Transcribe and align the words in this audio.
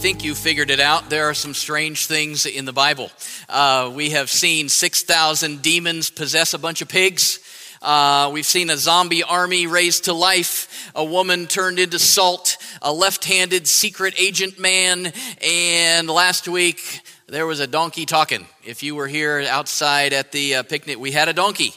think 0.00 0.24
you 0.24 0.34
figured 0.34 0.70
it 0.70 0.80
out. 0.80 1.10
There 1.10 1.28
are 1.28 1.34
some 1.34 1.52
strange 1.52 2.06
things 2.06 2.46
in 2.46 2.64
the 2.64 2.72
Bible. 2.72 3.10
Uh, 3.50 3.92
we 3.94 4.10
have 4.10 4.30
seen 4.30 4.70
6,000 4.70 5.60
demons 5.60 6.08
possess 6.08 6.54
a 6.54 6.58
bunch 6.58 6.80
of 6.80 6.88
pigs. 6.88 7.38
Uh, 7.82 8.30
we've 8.32 8.46
seen 8.46 8.70
a 8.70 8.78
zombie 8.78 9.22
army 9.22 9.66
raised 9.66 10.04
to 10.04 10.14
life, 10.14 10.90
a 10.94 11.04
woman 11.04 11.46
turned 11.46 11.78
into 11.78 11.98
salt, 11.98 12.56
a 12.80 12.90
left 12.90 13.26
handed 13.26 13.68
secret 13.68 14.14
agent 14.18 14.58
man, 14.58 15.12
and 15.44 16.08
last 16.08 16.48
week 16.48 17.02
there 17.26 17.46
was 17.46 17.60
a 17.60 17.66
donkey 17.66 18.06
talking. 18.06 18.46
If 18.64 18.82
you 18.82 18.94
were 18.94 19.06
here 19.06 19.44
outside 19.50 20.14
at 20.14 20.32
the 20.32 20.54
uh, 20.54 20.62
picnic, 20.62 20.98
we 20.98 21.10
had 21.10 21.28
a 21.28 21.34
donkey 21.34 21.74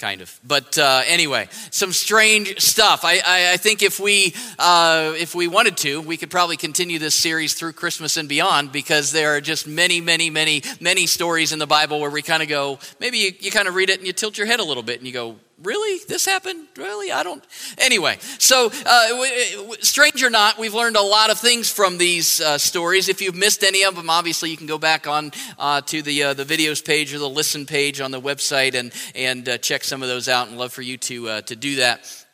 kind 0.00 0.22
of. 0.22 0.40
But 0.42 0.78
uh, 0.78 1.02
anyway, 1.06 1.48
some 1.70 1.92
strange 1.92 2.58
stuff. 2.58 3.04
I, 3.04 3.20
I, 3.24 3.52
I 3.52 3.56
think 3.58 3.82
if 3.82 4.00
we 4.00 4.34
uh, 4.58 5.12
if 5.16 5.34
we 5.34 5.46
wanted 5.46 5.76
to, 5.78 6.00
we 6.00 6.16
could 6.16 6.30
probably 6.30 6.56
continue 6.56 6.98
this 6.98 7.14
series 7.14 7.54
through 7.54 7.74
Christmas 7.74 8.16
and 8.16 8.28
beyond 8.28 8.72
because 8.72 9.12
there 9.12 9.36
are 9.36 9.40
just 9.40 9.66
many, 9.66 10.00
many, 10.00 10.30
many, 10.30 10.62
many 10.80 11.06
stories 11.06 11.52
in 11.52 11.58
the 11.58 11.66
Bible 11.66 12.00
where 12.00 12.10
we 12.10 12.22
kind 12.22 12.42
of 12.42 12.48
go. 12.48 12.78
Maybe 12.98 13.18
you, 13.18 13.32
you 13.38 13.50
kind 13.50 13.68
of 13.68 13.74
read 13.74 13.90
it 13.90 13.98
and 13.98 14.06
you 14.06 14.14
tilt 14.14 14.38
your 14.38 14.46
head 14.46 14.58
a 14.58 14.64
little 14.64 14.82
bit 14.82 14.98
and 14.98 15.06
you 15.06 15.12
go, 15.12 15.36
really? 15.62 16.00
This 16.08 16.26
happened? 16.26 16.66
Really? 16.76 17.12
I 17.12 17.22
don't 17.22 17.44
anyway 17.78 18.18
so 18.38 18.70
uh, 18.86 19.74
strange 19.80 20.22
or 20.22 20.30
not 20.30 20.58
we've 20.58 20.74
learned 20.74 20.96
a 20.96 21.02
lot 21.02 21.30
of 21.30 21.38
things 21.38 21.70
from 21.70 21.98
these 21.98 22.40
uh, 22.40 22.58
stories. 22.58 23.08
If 23.08 23.20
you've 23.20 23.34
missed 23.34 23.62
any 23.62 23.84
of 23.84 23.96
them 23.96 24.10
obviously 24.10 24.50
you 24.50 24.56
can 24.56 24.66
go 24.66 24.78
back 24.78 25.06
on 25.06 25.32
uh, 25.58 25.80
to 25.82 26.02
the 26.02 26.22
uh, 26.22 26.34
the 26.34 26.44
videos 26.44 26.84
page 26.84 27.14
or 27.14 27.18
the 27.18 27.28
listen 27.28 27.66
page 27.66 28.00
on 28.00 28.10
the 28.10 28.20
website 28.20 28.74
and 28.74 28.92
and 29.14 29.48
uh, 29.48 29.58
check 29.58 29.84
some 29.84 30.02
of 30.02 30.08
those 30.08 30.28
out 30.28 30.48
and 30.48 30.58
love 30.58 30.72
for 30.72 30.82
you 30.82 30.96
to 30.98 31.28
uh, 31.28 31.40
to 31.42 31.56
do 31.56 31.76
that. 31.76 32.24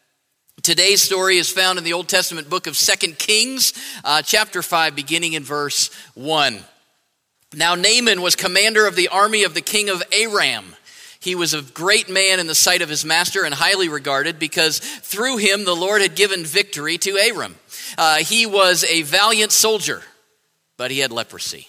Today's 0.63 1.03
story 1.03 1.37
is 1.37 1.51
found 1.51 1.79
in 1.79 1.85
the 1.85 1.93
Old 1.93 2.09
Testament 2.09 2.49
book 2.49 2.67
of 2.67 2.77
Second 2.77 3.19
Kings, 3.19 3.75
chapter 4.25 4.63
5, 4.63 4.97
beginning 4.97 5.35
in 5.35 5.45
verse 5.45 5.91
1. 6.15 6.59
Now, 7.55 7.75
Naaman 7.75 8.21
was 8.21 8.37
commander 8.37 8.87
of 8.87 8.97
the 8.97 9.09
army 9.09 9.45
of 9.45 9.55
the 9.55 9.61
king 9.61 9.89
of 9.89 10.03
Aram. 10.13 10.76
He 11.21 11.35
was 11.35 11.55
a 11.55 11.63
great 11.63 12.09
man 12.09 12.41
in 12.41 12.47
the 12.47 12.55
sight 12.55 12.83
of 12.83 12.89
his 12.89 13.05
master 13.05 13.45
and 13.45 13.55
highly 13.55 13.89
regarded 13.89 14.39
because 14.39 14.79
through 14.79 15.39
him 15.39 15.65
the 15.65 15.75
Lord 15.75 16.03
had 16.03 16.15
given 16.15 16.45
victory 16.45 16.99
to 16.99 17.19
Aram. 17.19 17.57
Uh, 17.97 18.17
he 18.17 18.47
was 18.47 18.85
a 18.85 19.03
valiant 19.03 19.53
soldier, 19.53 20.03
but 20.77 20.91
he 20.91 20.99
had 20.99 21.13
leprosy. 21.13 21.69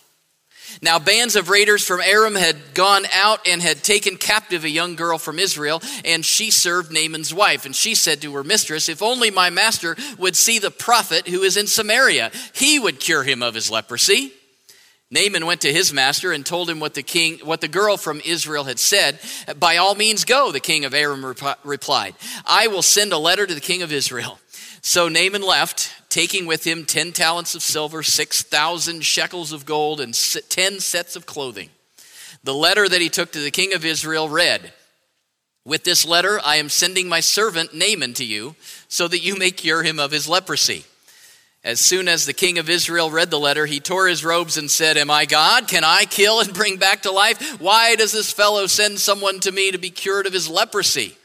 Now, 0.81 1.00
bands 1.00 1.36
of 1.36 1.50
raiders 1.50 1.86
from 1.86 2.02
Aram 2.02 2.36
had 2.36 2.73
gone 2.73 3.06
out 3.14 3.48
and 3.48 3.62
had 3.62 3.84
taken 3.84 4.18
captive 4.18 4.64
a 4.64 4.70
young 4.70 4.95
girl 4.95 5.18
from 5.18 5.40
Israel, 5.40 5.81
and 6.06 6.25
she 6.25 6.52
served 6.52 6.92
Naaman's 6.92 7.34
wife. 7.34 7.66
And 7.66 7.75
she 7.75 7.95
said 7.95 8.22
to 8.22 8.36
her 8.36 8.44
mistress, 8.44 8.90
If 8.90 9.02
only 9.02 9.31
my 9.31 9.50
master 9.50 9.95
would 10.18 10.36
see 10.36 10.59
the 10.59 10.72
prophet 10.72 11.28
who 11.28 11.42
is 11.42 11.58
in 11.58 11.68
Samaria, 11.68 12.31
he 12.53 12.80
would 12.80 13.00
cure 13.00 13.23
him 13.23 13.42
of 13.42 13.56
his 13.56 13.72
leprosy. 13.72 14.34
Naaman 15.09 15.45
went 15.45 15.61
to 15.61 15.72
his 15.72 15.94
master 15.94 16.33
and 16.33 16.45
told 16.45 16.69
him 16.69 16.81
what 16.81 16.94
the 16.94 17.03
king, 17.03 17.39
what 17.39 17.61
the 17.61 17.69
girl 17.69 17.95
from 17.95 18.22
Israel 18.25 18.66
had 18.66 18.77
said. 18.77 19.19
By 19.58 19.77
all 19.77 19.95
means, 19.95 20.25
go, 20.25 20.52
the 20.52 20.59
king 20.59 20.83
of 20.83 20.94
Aram 20.94 21.25
replied. 21.63 22.16
I 22.45 22.67
will 22.67 22.81
send 22.81 23.13
a 23.13 23.17
letter 23.17 23.47
to 23.47 23.55
the 23.55 23.61
king 23.61 23.81
of 23.81 23.91
Israel. 23.91 24.39
So 24.80 25.09
Naaman 25.09 25.41
left, 25.41 25.91
taking 26.08 26.45
with 26.45 26.66
him 26.66 26.85
10 26.85 27.11
talents 27.11 27.55
of 27.55 27.61
silver, 27.61 28.03
6,000 28.03 29.03
shekels 29.03 29.52
of 29.52 29.66
gold, 29.66 30.00
and 30.00 30.13
10 30.13 30.80
sets 30.80 31.17
of 31.17 31.25
clothing. 31.25 31.72
The 32.44 32.53
letter 32.53 32.88
that 32.88 33.02
he 33.02 33.09
took 33.09 33.33
to 33.33 33.39
the 33.39 33.52
king 33.52 33.73
of 33.73 33.83
Israel 33.83 34.30
read, 34.30 34.72
With 35.66 35.83
this 35.83 36.05
letter, 36.05 36.39
I 36.41 36.55
am 36.58 36.69
sending 36.69 37.09
my 37.09 37.19
servant 37.19 37.73
Naaman 37.73 38.13
to 38.13 38.23
you, 38.23 38.55
so 38.88 39.09
that 39.09 39.19
you 39.19 39.35
may 39.35 39.51
cure 39.51 39.84
him 39.84 40.00
of 40.00 40.12
his 40.12 40.29
leprosy. 40.29 40.85
As 41.63 41.79
soon 41.79 42.07
as 42.07 42.25
the 42.25 42.34
king 42.34 42.59
of 42.59 42.69
Israel 42.69 43.12
read 43.12 43.29
the 43.29 43.40
letter, 43.40 43.66
he 43.66 43.79
tore 43.79 44.07
his 44.07 44.23
robes 44.23 44.57
and 44.57 44.72
said, 44.72 44.95
Am 44.95 45.09
I 45.09 45.25
God? 45.25 45.68
Can 45.68 45.84
I 45.84 46.06
kill 46.06 46.40
and 46.40 46.53
bring 46.53 46.78
back 46.78 47.01
to 47.01 47.12
life? 47.12 47.59
Why 47.59 47.95
does 47.95 48.12
this 48.12 48.31
fellow 48.31 48.68
send 48.68 49.00
someone 49.00 49.40
to 49.41 49.51
me 49.51 49.72
to 49.72 49.78
be 49.78 49.90
cured 49.90 50.28
of 50.28 50.34
his 50.34 50.50
leprosy? 50.50 51.17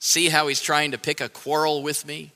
See 0.00 0.28
how 0.28 0.48
he's 0.48 0.60
trying 0.60 0.90
to 0.90 0.98
pick 0.98 1.20
a 1.20 1.28
quarrel 1.28 1.82
with 1.82 2.06
me? 2.06 2.32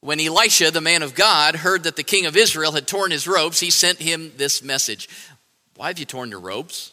When 0.00 0.20
Elisha, 0.20 0.70
the 0.70 0.80
man 0.80 1.02
of 1.02 1.14
God, 1.14 1.56
heard 1.56 1.84
that 1.84 1.96
the 1.96 2.02
king 2.02 2.26
of 2.26 2.36
Israel 2.36 2.72
had 2.72 2.86
torn 2.86 3.10
his 3.10 3.28
robes, 3.28 3.60
he 3.60 3.70
sent 3.70 3.98
him 3.98 4.32
this 4.36 4.62
message 4.62 5.08
Why 5.76 5.88
have 5.88 5.98
you 5.98 6.04
torn 6.04 6.30
your 6.30 6.40
robes? 6.40 6.92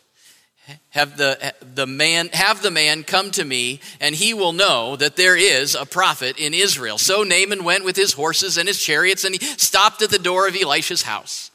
Have 0.89 1.17
the, 1.17 1.53
the 1.61 1.87
man 1.87 2.29
have 2.33 2.61
the 2.61 2.71
man 2.71 3.03
come 3.03 3.31
to 3.31 3.43
me 3.43 3.79
and 3.99 4.15
he 4.15 4.33
will 4.33 4.53
know 4.53 4.95
that 4.95 5.15
there 5.15 5.35
is 5.35 5.75
a 5.75 5.85
prophet 5.85 6.37
in 6.37 6.53
israel. 6.53 6.97
So 6.97 7.23
naaman 7.23 7.63
went 7.63 7.83
with 7.83 7.95
his 7.95 8.13
horses 8.13 8.57
and 8.57 8.67
his 8.67 8.81
chariots 8.81 9.23
and 9.23 9.35
he 9.35 9.45
stopped 9.45 10.01
at 10.01 10.09
the 10.09 10.19
door 10.19 10.47
of 10.47 10.55
elisha's 10.55 11.03
house. 11.03 11.51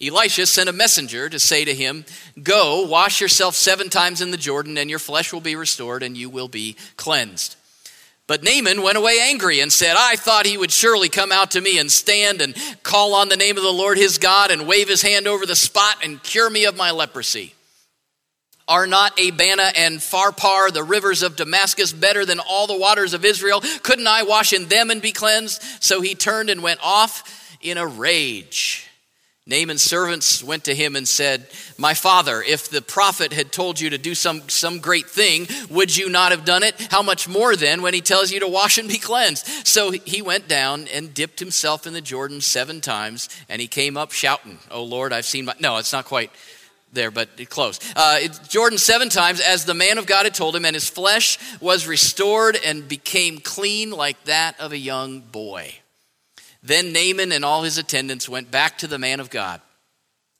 Elisha 0.00 0.46
sent 0.46 0.68
a 0.68 0.72
messenger 0.72 1.28
to 1.28 1.38
say 1.38 1.64
to 1.64 1.74
him 1.74 2.04
go 2.42 2.86
wash 2.86 3.20
yourself 3.20 3.54
seven 3.54 3.90
times 3.90 4.20
in 4.20 4.30
the 4.30 4.36
jordan 4.36 4.78
and 4.78 4.88
your 4.88 4.98
flesh 4.98 5.32
will 5.32 5.40
be 5.40 5.56
restored 5.56 6.02
and 6.02 6.16
you 6.16 6.30
will 6.30 6.48
be 6.48 6.76
cleansed. 6.96 7.56
But 8.30 8.44
Naaman 8.44 8.82
went 8.82 8.96
away 8.96 9.18
angry 9.20 9.58
and 9.58 9.72
said, 9.72 9.96
I 9.98 10.14
thought 10.14 10.46
he 10.46 10.56
would 10.56 10.70
surely 10.70 11.08
come 11.08 11.32
out 11.32 11.50
to 11.50 11.60
me 11.60 11.80
and 11.80 11.90
stand 11.90 12.40
and 12.40 12.54
call 12.84 13.12
on 13.14 13.28
the 13.28 13.36
name 13.36 13.56
of 13.56 13.64
the 13.64 13.72
Lord 13.72 13.98
his 13.98 14.18
God 14.18 14.52
and 14.52 14.68
wave 14.68 14.88
his 14.88 15.02
hand 15.02 15.26
over 15.26 15.44
the 15.44 15.56
spot 15.56 15.96
and 16.04 16.22
cure 16.22 16.48
me 16.48 16.64
of 16.64 16.76
my 16.76 16.92
leprosy. 16.92 17.54
Are 18.70 18.86
not 18.86 19.18
Abana 19.20 19.72
and 19.76 19.98
Pharpar, 19.98 20.72
the 20.72 20.84
rivers 20.84 21.24
of 21.24 21.34
Damascus, 21.34 21.92
better 21.92 22.24
than 22.24 22.38
all 22.38 22.68
the 22.68 22.78
waters 22.78 23.14
of 23.14 23.24
Israel? 23.24 23.60
Couldn't 23.82 24.06
I 24.06 24.22
wash 24.22 24.52
in 24.52 24.68
them 24.68 24.90
and 24.90 25.02
be 25.02 25.10
cleansed? 25.10 25.60
So 25.80 26.00
he 26.00 26.14
turned 26.14 26.50
and 26.50 26.62
went 26.62 26.78
off 26.80 27.58
in 27.60 27.78
a 27.78 27.86
rage. 27.86 28.86
Naaman's 29.44 29.82
servants 29.82 30.44
went 30.44 30.64
to 30.64 30.74
him 30.74 30.94
and 30.94 31.08
said, 31.08 31.48
My 31.76 31.94
father, 31.94 32.40
if 32.40 32.70
the 32.70 32.80
prophet 32.80 33.32
had 33.32 33.50
told 33.50 33.80
you 33.80 33.90
to 33.90 33.98
do 33.98 34.14
some, 34.14 34.48
some 34.48 34.78
great 34.78 35.06
thing, 35.06 35.48
would 35.68 35.96
you 35.96 36.08
not 36.08 36.30
have 36.30 36.44
done 36.44 36.62
it? 36.62 36.80
How 36.92 37.02
much 37.02 37.26
more 37.26 37.56
then 37.56 37.82
when 37.82 37.92
he 37.92 38.00
tells 38.00 38.30
you 38.30 38.38
to 38.38 38.48
wash 38.48 38.78
and 38.78 38.88
be 38.88 38.98
cleansed? 38.98 39.66
So 39.66 39.90
he 39.90 40.22
went 40.22 40.46
down 40.46 40.86
and 40.94 41.12
dipped 41.12 41.40
himself 41.40 41.88
in 41.88 41.92
the 41.92 42.00
Jordan 42.00 42.40
seven 42.40 42.80
times, 42.80 43.28
and 43.48 43.60
he 43.60 43.66
came 43.66 43.96
up 43.96 44.12
shouting, 44.12 44.60
Oh 44.70 44.84
Lord, 44.84 45.12
I've 45.12 45.24
seen 45.24 45.46
my. 45.46 45.54
No, 45.58 45.78
it's 45.78 45.92
not 45.92 46.04
quite 46.04 46.30
there, 46.92 47.10
but 47.10 47.28
close. 47.48 47.78
Uh, 47.94 48.20
Jordan 48.48 48.78
seven 48.78 49.08
times, 49.08 49.40
as 49.40 49.64
the 49.64 49.74
man 49.74 49.98
of 49.98 50.06
God 50.06 50.24
had 50.26 50.34
told 50.34 50.56
him, 50.56 50.64
and 50.64 50.74
his 50.74 50.88
flesh 50.88 51.38
was 51.60 51.86
restored 51.86 52.58
and 52.64 52.88
became 52.88 53.38
clean 53.38 53.90
like 53.90 54.22
that 54.24 54.58
of 54.60 54.72
a 54.72 54.78
young 54.78 55.20
boy. 55.20 55.74
Then 56.62 56.92
Naaman 56.92 57.32
and 57.32 57.44
all 57.44 57.62
his 57.62 57.78
attendants 57.78 58.28
went 58.28 58.50
back 58.50 58.78
to 58.78 58.86
the 58.86 58.98
man 58.98 59.20
of 59.20 59.30
God. 59.30 59.60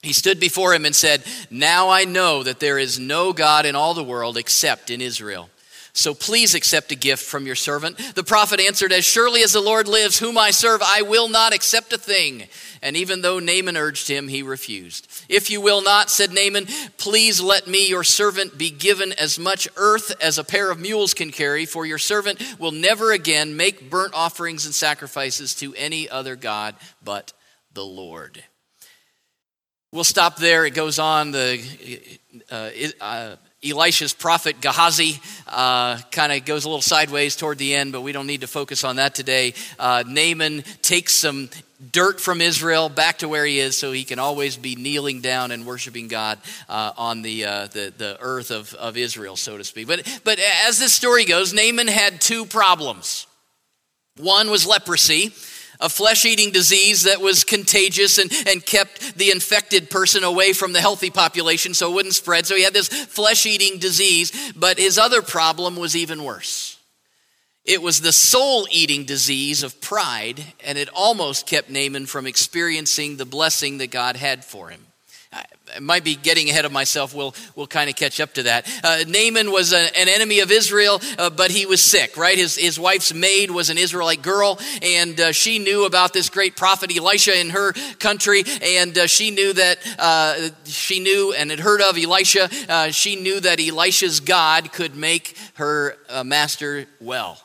He 0.02 0.12
stood 0.12 0.40
before 0.40 0.74
him 0.74 0.86
and 0.86 0.96
said, 0.96 1.22
Now 1.50 1.90
I 1.90 2.04
know 2.04 2.42
that 2.42 2.60
there 2.60 2.78
is 2.78 2.98
no 2.98 3.32
God 3.32 3.66
in 3.66 3.76
all 3.76 3.94
the 3.94 4.04
world 4.04 4.36
except 4.36 4.90
in 4.90 5.00
Israel. 5.00 5.50
So 5.92 6.14
please 6.14 6.54
accept 6.54 6.92
a 6.92 6.96
gift 6.96 7.24
from 7.24 7.46
your 7.46 7.56
servant. 7.56 7.98
The 8.14 8.24
prophet 8.24 8.60
answered, 8.60 8.92
As 8.92 9.04
surely 9.04 9.42
as 9.42 9.52
the 9.52 9.60
Lord 9.60 9.88
lives, 9.88 10.18
whom 10.18 10.38
I 10.38 10.52
serve, 10.52 10.80
I 10.82 11.02
will 11.02 11.28
not 11.28 11.52
accept 11.52 11.92
a 11.92 11.98
thing. 11.98 12.44
And 12.80 12.96
even 12.96 13.22
though 13.22 13.40
Naaman 13.40 13.76
urged 13.76 14.08
him, 14.08 14.28
he 14.28 14.42
refused. 14.42 15.09
If 15.30 15.48
you 15.48 15.60
will 15.60 15.80
not, 15.80 16.10
said 16.10 16.32
Naaman, 16.32 16.66
please 16.98 17.41
let 17.41 17.68
me, 17.68 17.88
your 17.88 18.02
servant, 18.02 18.58
be 18.58 18.68
given 18.68 19.12
as 19.12 19.38
much 19.38 19.68
earth 19.76 20.12
as 20.20 20.38
a 20.38 20.44
pair 20.44 20.72
of 20.72 20.80
mules 20.80 21.14
can 21.14 21.30
carry, 21.30 21.66
for 21.66 21.86
your 21.86 21.98
servant 21.98 22.42
will 22.58 22.72
never 22.72 23.12
again 23.12 23.56
make 23.56 23.88
burnt 23.88 24.12
offerings 24.12 24.66
and 24.66 24.74
sacrifices 24.74 25.54
to 25.54 25.72
any 25.76 26.10
other 26.10 26.34
God 26.34 26.74
but 27.04 27.32
the 27.74 27.84
Lord. 27.84 28.42
We'll 29.92 30.02
stop 30.02 30.36
there. 30.36 30.66
It 30.66 30.74
goes 30.74 30.98
on. 30.98 31.30
The 31.30 32.18
uh, 32.50 32.70
uh, 33.00 33.36
Elisha's 33.62 34.15
prophet 34.15 34.60
Gehazi 34.62 35.21
uh, 35.47 35.98
kind 36.10 36.33
of 36.33 36.47
goes 36.47 36.65
a 36.65 36.68
little 36.68 36.80
sideways 36.80 37.36
toward 37.36 37.59
the 37.59 37.74
end, 37.74 37.92
but 37.92 38.01
we 38.01 38.12
don't 38.12 38.27
need 38.27 38.41
to 38.41 38.47
focus 38.47 38.84
on 38.84 38.97
that 38.97 39.15
today. 39.15 39.53
Uh, 39.78 40.03
Naaman 40.07 40.62
takes 40.80 41.12
some 41.12 41.51
dirt 41.92 42.21
from 42.21 42.41
Israel 42.41 42.89
back 42.89 43.18
to 43.18 43.28
where 43.28 43.45
he 43.45 43.59
is 43.59 43.77
so 43.77 43.92
he 43.92 44.04
can 44.04 44.18
always 44.18 44.57
be 44.57 44.77
kneeling 44.77 45.21
down 45.21 45.51
and 45.51 45.66
worshiping 45.66 46.09
God 46.09 46.39
uh, 46.71 46.92
on 46.97 47.21
the, 47.21 47.45
uh, 47.45 47.66
the, 47.66 47.92
the 47.97 48.16
earth 48.21 48.51
of, 48.51 48.72
of 48.74 48.97
Israel, 48.97 49.36
so 49.36 49.59
to 49.59 49.65
speak. 49.65 49.86
But, 49.86 50.21
but 50.24 50.39
as 50.66 50.78
this 50.78 50.95
story 50.95 51.27
goes, 51.27 51.53
Naaman 51.53 51.89
had 51.89 52.21
two 52.21 52.47
problems. 52.47 53.27
One 54.16 54.51
was 54.51 54.66
leprosy, 54.66 55.34
a 55.80 55.88
flesh 55.88 56.24
eating 56.24 56.50
disease 56.50 57.04
that 57.04 57.21
was 57.21 57.44
contagious 57.44 58.18
and, 58.18 58.30
and 58.47 58.65
kept 58.65 59.16
the 59.16 59.30
infected 59.30 59.91
person 59.91 60.24
away 60.24 60.53
from 60.53 60.72
the 60.72 60.80
healthy 60.80 61.10
population 61.10 61.74
so 61.74 61.91
it 61.91 61.94
wouldn't 61.94 62.15
spread. 62.15 62.47
So 62.47 62.54
he 62.54 62.65
had 62.65 62.74
this 62.74 62.88
flesh 62.88 63.47
eating 63.47 63.78
disease, 63.78 64.53
but 64.54 64.78
his 64.78 64.98
other 64.98 65.22
problem 65.22 65.77
was 65.77 65.97
even 65.97 66.24
worse. 66.24 66.78
It 67.65 67.82
was 67.82 68.00
the 68.00 68.12
soul 68.12 68.66
eating 68.71 69.04
disease 69.04 69.62
of 69.62 69.80
pride, 69.80 70.42
and 70.65 70.78
it 70.78 70.88
almost 70.94 71.47
kept 71.47 71.71
Naaman 71.71 72.06
from 72.06 72.27
experiencing 72.27 73.16
the 73.16 73.27
blessing 73.27 73.78
that 73.78 73.91
God 73.91 74.16
had 74.16 74.44
for 74.44 74.71
him. 74.71 74.86
Might 75.80 76.04
be 76.04 76.14
getting 76.16 76.48
ahead 76.50 76.64
of 76.64 76.72
myself. 76.72 77.14
We'll, 77.14 77.34
we'll 77.54 77.66
kind 77.66 77.90
of 77.90 77.96
catch 77.96 78.20
up 78.20 78.34
to 78.34 78.44
that. 78.44 78.68
Uh, 78.82 79.04
Naaman 79.06 79.52
was 79.52 79.72
a, 79.72 79.98
an 79.98 80.08
enemy 80.08 80.40
of 80.40 80.50
Israel, 80.50 81.00
uh, 81.18 81.30
but 81.30 81.50
he 81.50 81.66
was 81.66 81.82
sick, 81.82 82.16
right? 82.16 82.36
His, 82.36 82.56
his 82.56 82.78
wife's 82.78 83.12
maid 83.12 83.50
was 83.50 83.70
an 83.70 83.78
Israelite 83.78 84.22
girl, 84.22 84.58
and 84.82 85.20
uh, 85.20 85.32
she 85.32 85.58
knew 85.58 85.84
about 85.84 86.12
this 86.12 86.28
great 86.28 86.56
prophet 86.56 86.96
Elisha 86.96 87.38
in 87.38 87.50
her 87.50 87.72
country, 87.98 88.44
and 88.62 88.96
uh, 88.96 89.06
she 89.06 89.30
knew 89.30 89.52
that, 89.52 89.78
uh, 89.98 90.50
she 90.64 91.00
knew 91.00 91.32
and 91.32 91.50
had 91.50 91.60
heard 91.60 91.80
of 91.80 91.96
Elisha. 91.96 92.48
Uh, 92.68 92.90
she 92.90 93.16
knew 93.16 93.40
that 93.40 93.60
Elisha's 93.60 94.20
God 94.20 94.72
could 94.72 94.96
make 94.96 95.36
her 95.54 95.96
master 96.24 96.86
well. 97.00 97.38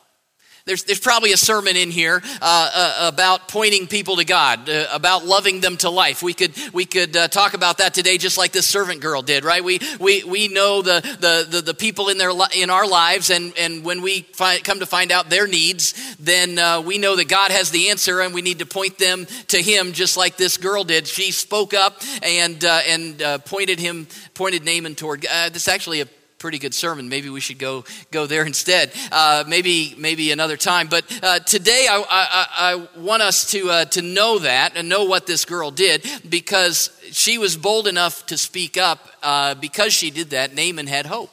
There's, 0.65 0.83
there's 0.83 0.99
probably 0.99 1.31
a 1.31 1.37
sermon 1.37 1.75
in 1.75 1.91
here 1.91 2.23
uh, 2.41 2.71
uh, 2.73 3.09
about 3.13 3.49
pointing 3.49 3.85
people 3.85 4.15
to 4.15 4.25
God, 4.25 4.67
uh, 4.67 4.87
about 4.91 5.23
loving 5.23 5.61
them 5.61 5.77
to 5.77 5.91
life. 5.91 6.23
We 6.23 6.33
could, 6.33 6.53
we 6.73 6.85
could 6.85 7.15
uh, 7.15 7.27
talk 7.27 7.53
about 7.53 7.77
that 7.77 7.93
today, 7.93 8.17
just 8.17 8.35
like 8.35 8.51
this 8.51 8.65
servant 8.65 8.99
girl 8.99 9.21
did, 9.21 9.45
right? 9.45 9.63
We, 9.63 9.79
we, 9.99 10.23
we 10.23 10.47
know 10.47 10.81
the, 10.81 11.01
the, 11.19 11.45
the, 11.47 11.61
the 11.61 11.73
people 11.75 12.09
in, 12.09 12.17
their, 12.17 12.31
in 12.57 12.71
our 12.71 12.87
lives, 12.87 13.29
and, 13.29 13.55
and 13.59 13.83
when 13.83 14.01
we 14.01 14.23
come 14.23 14.79
to 14.79 14.87
find 14.87 15.11
out 15.11 15.29
their 15.29 15.45
needs, 15.45 15.93
then 16.17 16.57
uh, 16.57 16.81
we 16.81 16.97
know 16.97 17.15
that 17.15 17.29
God 17.29 17.51
has 17.51 17.69
the 17.69 17.89
answer, 17.91 18.21
and 18.21 18.33
we 18.33 18.41
need 18.41 18.57
to 18.57 18.65
point 18.65 18.97
them 18.97 19.27
to 19.49 19.61
Him, 19.61 19.93
just 19.93 20.17
like 20.17 20.35
this 20.35 20.57
girl 20.57 20.83
did. 20.83 21.05
She 21.05 21.29
spoke 21.29 21.75
up 21.75 22.01
and, 22.23 22.65
uh, 22.65 22.81
and 22.87 23.19
pointed 23.45 23.77
him, 23.77 24.07
pointed 24.33 24.65
Naaman 24.65 24.95
toward. 24.95 25.21
this 25.21 25.57
is 25.57 25.67
actually 25.67 26.01
a 26.01 26.07
pretty 26.37 26.59
good 26.59 26.73
sermon. 26.73 27.09
Maybe 27.09 27.29
we 27.29 27.39
should 27.39 27.59
go 27.59 27.83
go 28.11 28.25
there 28.25 28.45
instead. 28.45 28.91
Uh, 29.11 29.43
maybe 29.47 29.95
maybe 29.97 30.31
another 30.31 30.57
time. 30.57 30.87
But 30.87 31.05
uh, 31.23 31.39
today 31.39 31.87
I, 31.89 32.03
I, 32.09 32.47
I, 32.71 32.99
want 32.99 33.21
us 33.21 33.51
to 33.51 33.69
uh, 33.69 33.85
to 33.85 34.01
know 34.01 34.39
that 34.39 34.75
and 34.75 34.89
know 34.89 35.05
what 35.05 35.27
this 35.27 35.45
girl 35.45 35.71
did 35.71 36.05
because 36.27 36.89
she 37.11 37.37
was 37.37 37.57
bold 37.57 37.87
enough 37.87 38.25
to 38.27 38.37
speak 38.37 38.77
up. 38.77 39.07
Uh, 39.23 39.55
because 39.55 39.91
she 39.93 40.11
did 40.11 40.29
that, 40.31 40.53
Naaman 40.53 40.87
had 40.87 41.05
hope. 41.05 41.31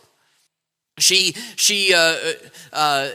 She 0.98 1.34
she 1.56 1.92
uh, 1.94 2.16
uh, 2.72 3.10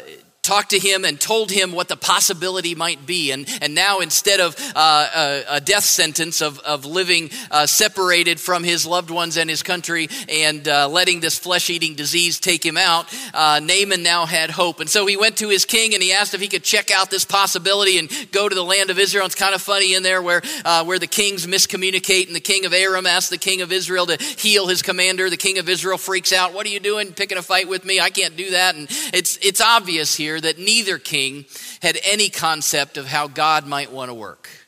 talked 0.47 0.69
to 0.69 0.79
him 0.79 1.03
and 1.03 1.19
told 1.19 1.51
him 1.51 1.73
what 1.73 1.89
the 1.89 1.97
possibility 1.97 2.73
might 2.73 3.05
be. 3.05 3.31
And, 3.31 3.45
and 3.61 3.75
now, 3.75 3.99
instead 3.99 4.39
of 4.39 4.55
uh, 4.75 5.43
a, 5.49 5.57
a, 5.57 5.61
death 5.61 5.83
sentence 5.83 6.41
of, 6.41 6.59
of 6.59 6.85
living 6.85 7.29
uh, 7.51 7.65
separated 7.65 8.39
from 8.39 8.63
his 8.63 8.85
loved 8.85 9.09
ones 9.09 9.35
and 9.35 9.49
his 9.49 9.61
country 9.61 10.07
and 10.29 10.65
uh, 10.65 10.87
letting 10.87 11.19
this 11.19 11.37
flesh 11.37 11.69
eating 11.69 11.95
disease 11.95 12.39
take 12.39 12.65
him 12.65 12.77
out, 12.77 13.13
uh, 13.33 13.59
Naaman 13.61 14.03
now 14.03 14.25
had 14.25 14.49
hope. 14.49 14.79
And 14.79 14.89
so 14.89 15.05
he 15.05 15.17
went 15.17 15.35
to 15.37 15.49
his 15.49 15.65
king 15.65 15.93
and 15.93 16.01
he 16.01 16.13
asked 16.13 16.33
if 16.33 16.39
he 16.39 16.47
could 16.47 16.63
check 16.63 16.91
out 16.91 17.11
this 17.11 17.25
possibility 17.25 17.97
and 17.97 18.09
go 18.31 18.47
to 18.47 18.55
the 18.55 18.63
land 18.63 18.89
of 18.89 18.97
Israel. 18.97 19.25
It's 19.25 19.35
kind 19.35 19.53
of 19.53 19.61
funny 19.61 19.95
in 19.95 20.03
there 20.03 20.21
where, 20.21 20.41
uh, 20.63 20.85
where 20.85 20.97
the 20.97 21.07
kings 21.07 21.45
miscommunicate 21.45 22.27
and 22.27 22.35
the 22.35 22.39
king 22.39 22.65
of 22.65 22.73
Aram 22.73 23.05
asks 23.05 23.29
the 23.29 23.37
king 23.37 23.61
of 23.61 23.73
Israel 23.73 24.05
to 24.05 24.15
heal 24.15 24.67
his 24.67 24.81
commander. 24.81 25.29
The 25.29 25.35
king 25.35 25.57
of 25.57 25.67
Israel 25.67 25.97
freaks 25.97 26.31
out. 26.31 26.53
What 26.53 26.65
are 26.65 26.69
you 26.69 26.79
doing 26.79 27.11
picking 27.11 27.37
a 27.37 27.41
fight 27.41 27.67
with 27.67 27.83
me? 27.83 27.99
I 27.99 28.11
can't 28.11 28.37
do 28.37 28.51
that. 28.51 28.75
And 28.75 28.87
it's, 29.13 29.37
it's 29.41 29.59
obvious 29.59 30.15
here 30.15 30.36
that 30.41 30.59
neither 30.59 30.97
king 30.97 31.45
had 31.81 31.97
any 32.05 32.29
concept 32.29 32.97
of 32.97 33.07
how 33.07 33.27
God 33.27 33.65
might 33.65 33.91
want 33.91 34.09
to 34.09 34.13
work. 34.13 34.66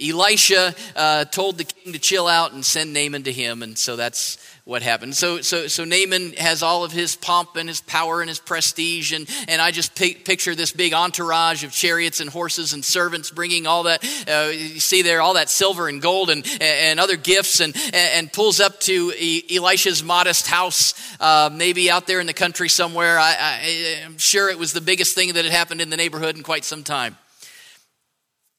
Elisha 0.00 0.74
uh, 0.94 1.24
told 1.26 1.58
the 1.58 1.64
king 1.64 1.92
to 1.92 1.98
chill 1.98 2.26
out 2.26 2.52
and 2.52 2.64
send 2.64 2.92
Naaman 2.92 3.24
to 3.24 3.32
him, 3.32 3.62
and 3.62 3.76
so 3.76 3.96
that's 3.96 4.38
what 4.66 4.82
happened. 4.82 5.14
So, 5.14 5.42
so, 5.42 5.68
so 5.68 5.84
Naaman 5.84 6.32
has 6.32 6.60
all 6.60 6.82
of 6.82 6.90
his 6.90 7.14
pomp 7.14 7.54
and 7.54 7.68
his 7.68 7.80
power 7.80 8.20
and 8.20 8.28
his 8.28 8.40
prestige, 8.40 9.12
and, 9.12 9.28
and 9.46 9.62
I 9.62 9.70
just 9.70 9.94
picture 9.94 10.56
this 10.56 10.72
big 10.72 10.92
entourage 10.92 11.62
of 11.62 11.70
chariots 11.70 12.18
and 12.18 12.28
horses 12.28 12.72
and 12.72 12.84
servants 12.84 13.30
bringing 13.30 13.68
all 13.68 13.84
that, 13.84 14.04
uh, 14.28 14.50
you 14.50 14.80
see 14.80 15.02
there, 15.02 15.20
all 15.20 15.34
that 15.34 15.50
silver 15.50 15.86
and 15.86 16.02
gold 16.02 16.30
and, 16.30 16.44
and 16.60 16.98
other 16.98 17.16
gifts, 17.16 17.60
and, 17.60 17.76
and 17.94 18.32
pulls 18.32 18.58
up 18.58 18.80
to 18.80 19.12
Elisha's 19.48 20.02
modest 20.02 20.48
house, 20.48 20.94
uh, 21.20 21.48
maybe 21.52 21.88
out 21.88 22.08
there 22.08 22.18
in 22.18 22.26
the 22.26 22.34
country 22.34 22.68
somewhere. 22.68 23.20
I, 23.20 23.36
I, 23.38 24.02
I'm 24.04 24.18
sure 24.18 24.50
it 24.50 24.58
was 24.58 24.72
the 24.72 24.80
biggest 24.80 25.14
thing 25.14 25.34
that 25.34 25.44
had 25.44 25.54
happened 25.54 25.80
in 25.80 25.90
the 25.90 25.96
neighborhood 25.96 26.36
in 26.36 26.42
quite 26.42 26.64
some 26.64 26.82
time. 26.82 27.16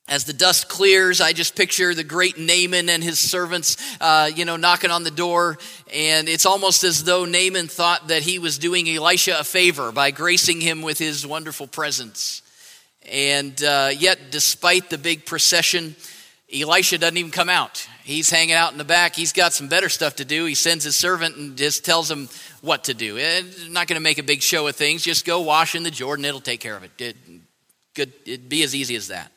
As 0.09 0.24
the 0.24 0.31
dust 0.31 0.69
clears, 0.69 1.19
I 1.19 1.33
just 1.33 1.56
picture 1.56 1.94
the 1.94 2.04
great 2.04 2.38
Naaman 2.38 2.88
and 2.88 3.04
his 3.04 3.19
servants, 3.19 3.75
uh, 4.00 4.31
you 4.33 4.45
know, 4.45 4.56
knocking 4.56 4.89
on 4.89 5.04
the 5.04 5.12
door. 5.12 5.57
And 5.94 6.30
it's 6.30 6.45
almost 6.45 6.86
as 6.86 7.04
though 7.04 7.25
Naaman 7.25 7.68
thought 7.68 8.07
that 8.07 8.21
he 8.21 8.39
was 8.39 8.57
doing 8.57 8.89
Elisha 8.89 9.38
a 9.39 9.44
favor 9.44 9.92
by 9.92 10.12
gracing 10.12 10.62
him 10.62 10.81
with 10.81 10.98
his 10.98 11.27
wonderful 11.27 11.68
presence. 11.68 12.42
And 13.09 13.62
uh, 13.62 13.89
yet, 13.98 14.31
despite 14.31 14.89
the 14.89 14.98
big 14.98 15.25
procession, 15.25 15.98
Elisha 16.53 16.98
doesn't 16.98 17.18
even 17.18 17.31
come 17.31 17.50
out. 17.50 17.86
He's 18.06 18.30
hanging 18.30 18.56
out 18.56 18.71
in 18.71 18.77
the 18.77 18.86
back. 18.86 19.13
He's 19.13 19.33
got 19.33 19.51
some 19.51 19.68
better 19.68 19.89
stuff 19.89 20.15
to 20.18 20.25
do. 20.25 20.45
He 20.45 20.56
sends 20.56 20.86
his 20.86 20.95
servant 20.95 21.36
and 21.36 21.57
just 21.57 21.83
tells 21.83 22.10
him 22.10 22.30
what 22.62 22.86
to 22.86 22.94
do. 22.94 23.18
Eh, 23.18 23.42
not 23.69 23.88
going 23.88 24.00
to 24.00 24.03
make 24.03 24.18
a 24.18 24.24
big 24.24 24.42
show 24.42 24.65
of 24.68 24.75
things. 24.77 25.03
Just 25.03 25.25
go 25.25 25.42
wash 25.42 25.75
in 25.75 25.83
the 25.83 25.92
Jordan. 25.92 26.24
It'll 26.24 26.39
take 26.39 26.62
care 26.62 26.77
of 26.77 26.83
it. 26.83 26.92
it 27.00 27.18
good. 27.94 28.13
It'd 28.25 28.48
be 28.48 28.63
as 28.63 28.74
easy 28.74 28.95
as 28.95 29.10
that. 29.10 29.31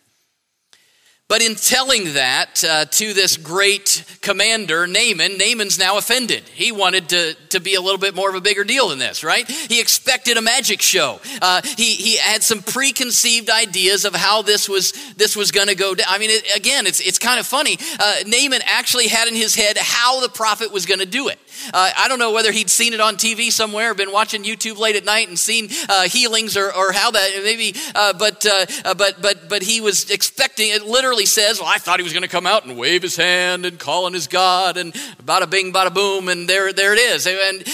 But 1.31 1.43
in 1.43 1.55
telling 1.55 2.15
that 2.15 2.65
uh, 2.69 2.87
to 2.87 3.15
this 3.15 3.37
great 3.37 4.05
commander, 4.21 4.89
Naaman, 4.89 5.39
Naaman's 5.39 5.79
now 5.79 5.97
offended. 5.97 6.43
He 6.43 6.73
wanted 6.73 7.09
to, 7.11 7.35
to 7.51 7.61
be 7.61 7.77
a 7.77 7.81
little 7.81 8.01
bit 8.01 8.17
more 8.17 8.29
of 8.29 8.35
a 8.35 8.41
bigger 8.41 8.65
deal 8.65 8.89
than 8.89 8.99
this, 8.99 9.23
right? 9.23 9.49
He 9.49 9.81
expected 9.81 10.39
a 10.39 10.43
magic 10.43 10.83
show. 10.83 11.21
Uh, 11.41 11.63
he, 11.77 11.95
he 11.95 12.17
had 12.17 12.43
some 12.43 12.63
preconceived 12.63 13.49
ideas 13.49 14.05
of 14.05 14.13
how 14.13 14.43
this 14.43 14.69
was, 14.69 14.93
this 15.15 15.37
was 15.37 15.53
going 15.53 15.69
to 15.69 15.77
go 15.77 15.95
down. 15.95 16.09
I 16.09 16.19
mean, 16.19 16.31
it, 16.31 16.57
again, 16.57 16.89
it's, 16.89 16.99
it's 16.99 17.21
kind 17.21 17.39
of 17.39 17.47
funny. 17.47 17.79
Uh, 18.01 18.17
Naaman 18.27 18.63
actually 18.65 19.07
had 19.07 19.29
in 19.29 19.35
his 19.37 19.55
head 19.55 19.77
how 19.79 20.21
the 20.21 20.29
prophet 20.29 20.73
was 20.73 20.85
going 20.85 20.99
to 20.99 21.07
do 21.07 21.29
it. 21.29 21.39
Uh, 21.73 21.91
I 21.97 22.09
don't 22.09 22.19
know 22.19 22.33
whether 22.33 22.53
he'd 22.53 22.71
seen 22.71 22.93
it 22.93 23.01
on 23.01 23.17
TV 23.17 23.51
somewhere, 23.51 23.95
been 23.95 24.13
watching 24.13 24.45
YouTube 24.45 24.79
late 24.79 24.97
at 24.97 25.05
night 25.05 25.29
and 25.29 25.39
seen 25.39 25.69
uh, 25.89 26.03
healings 26.05 26.57
or, 26.57 26.75
or 26.75 26.93
how 26.93 27.11
that 27.11 27.31
maybe, 27.43 27.75
uh, 27.95 28.13
but, 28.15 28.47
uh, 28.47 28.67
uh, 28.85 28.95
but, 28.95 29.21
but, 29.21 29.49
but 29.49 29.63
he 29.63 29.81
was 29.81 30.11
expecting, 30.11 30.71
it 30.71 30.85
literally 30.85 31.27
says, 31.27 31.61
well, 31.61 31.69
I 31.69 31.79
thought 31.79 31.99
he 31.99 32.05
was 32.05 32.13
going 32.13 32.23
to 32.23 32.29
come 32.29 32.47
out 32.47 32.65
and 32.65 32.77
wave 32.79 33.03
his 33.03 33.17
hand 33.17 33.67
and 33.67 33.79
call 33.79 34.07
on 34.07 34.13
his 34.13 34.27
God 34.27 34.77
and 34.77 34.93
bada 35.25 35.49
bing, 35.49 35.73
bada 35.73 35.93
boom, 35.93 36.29
and 36.29 36.49
there, 36.49 36.73
there 36.73 36.93
it 36.93 36.99
is. 36.99 37.27
And, 37.27 37.65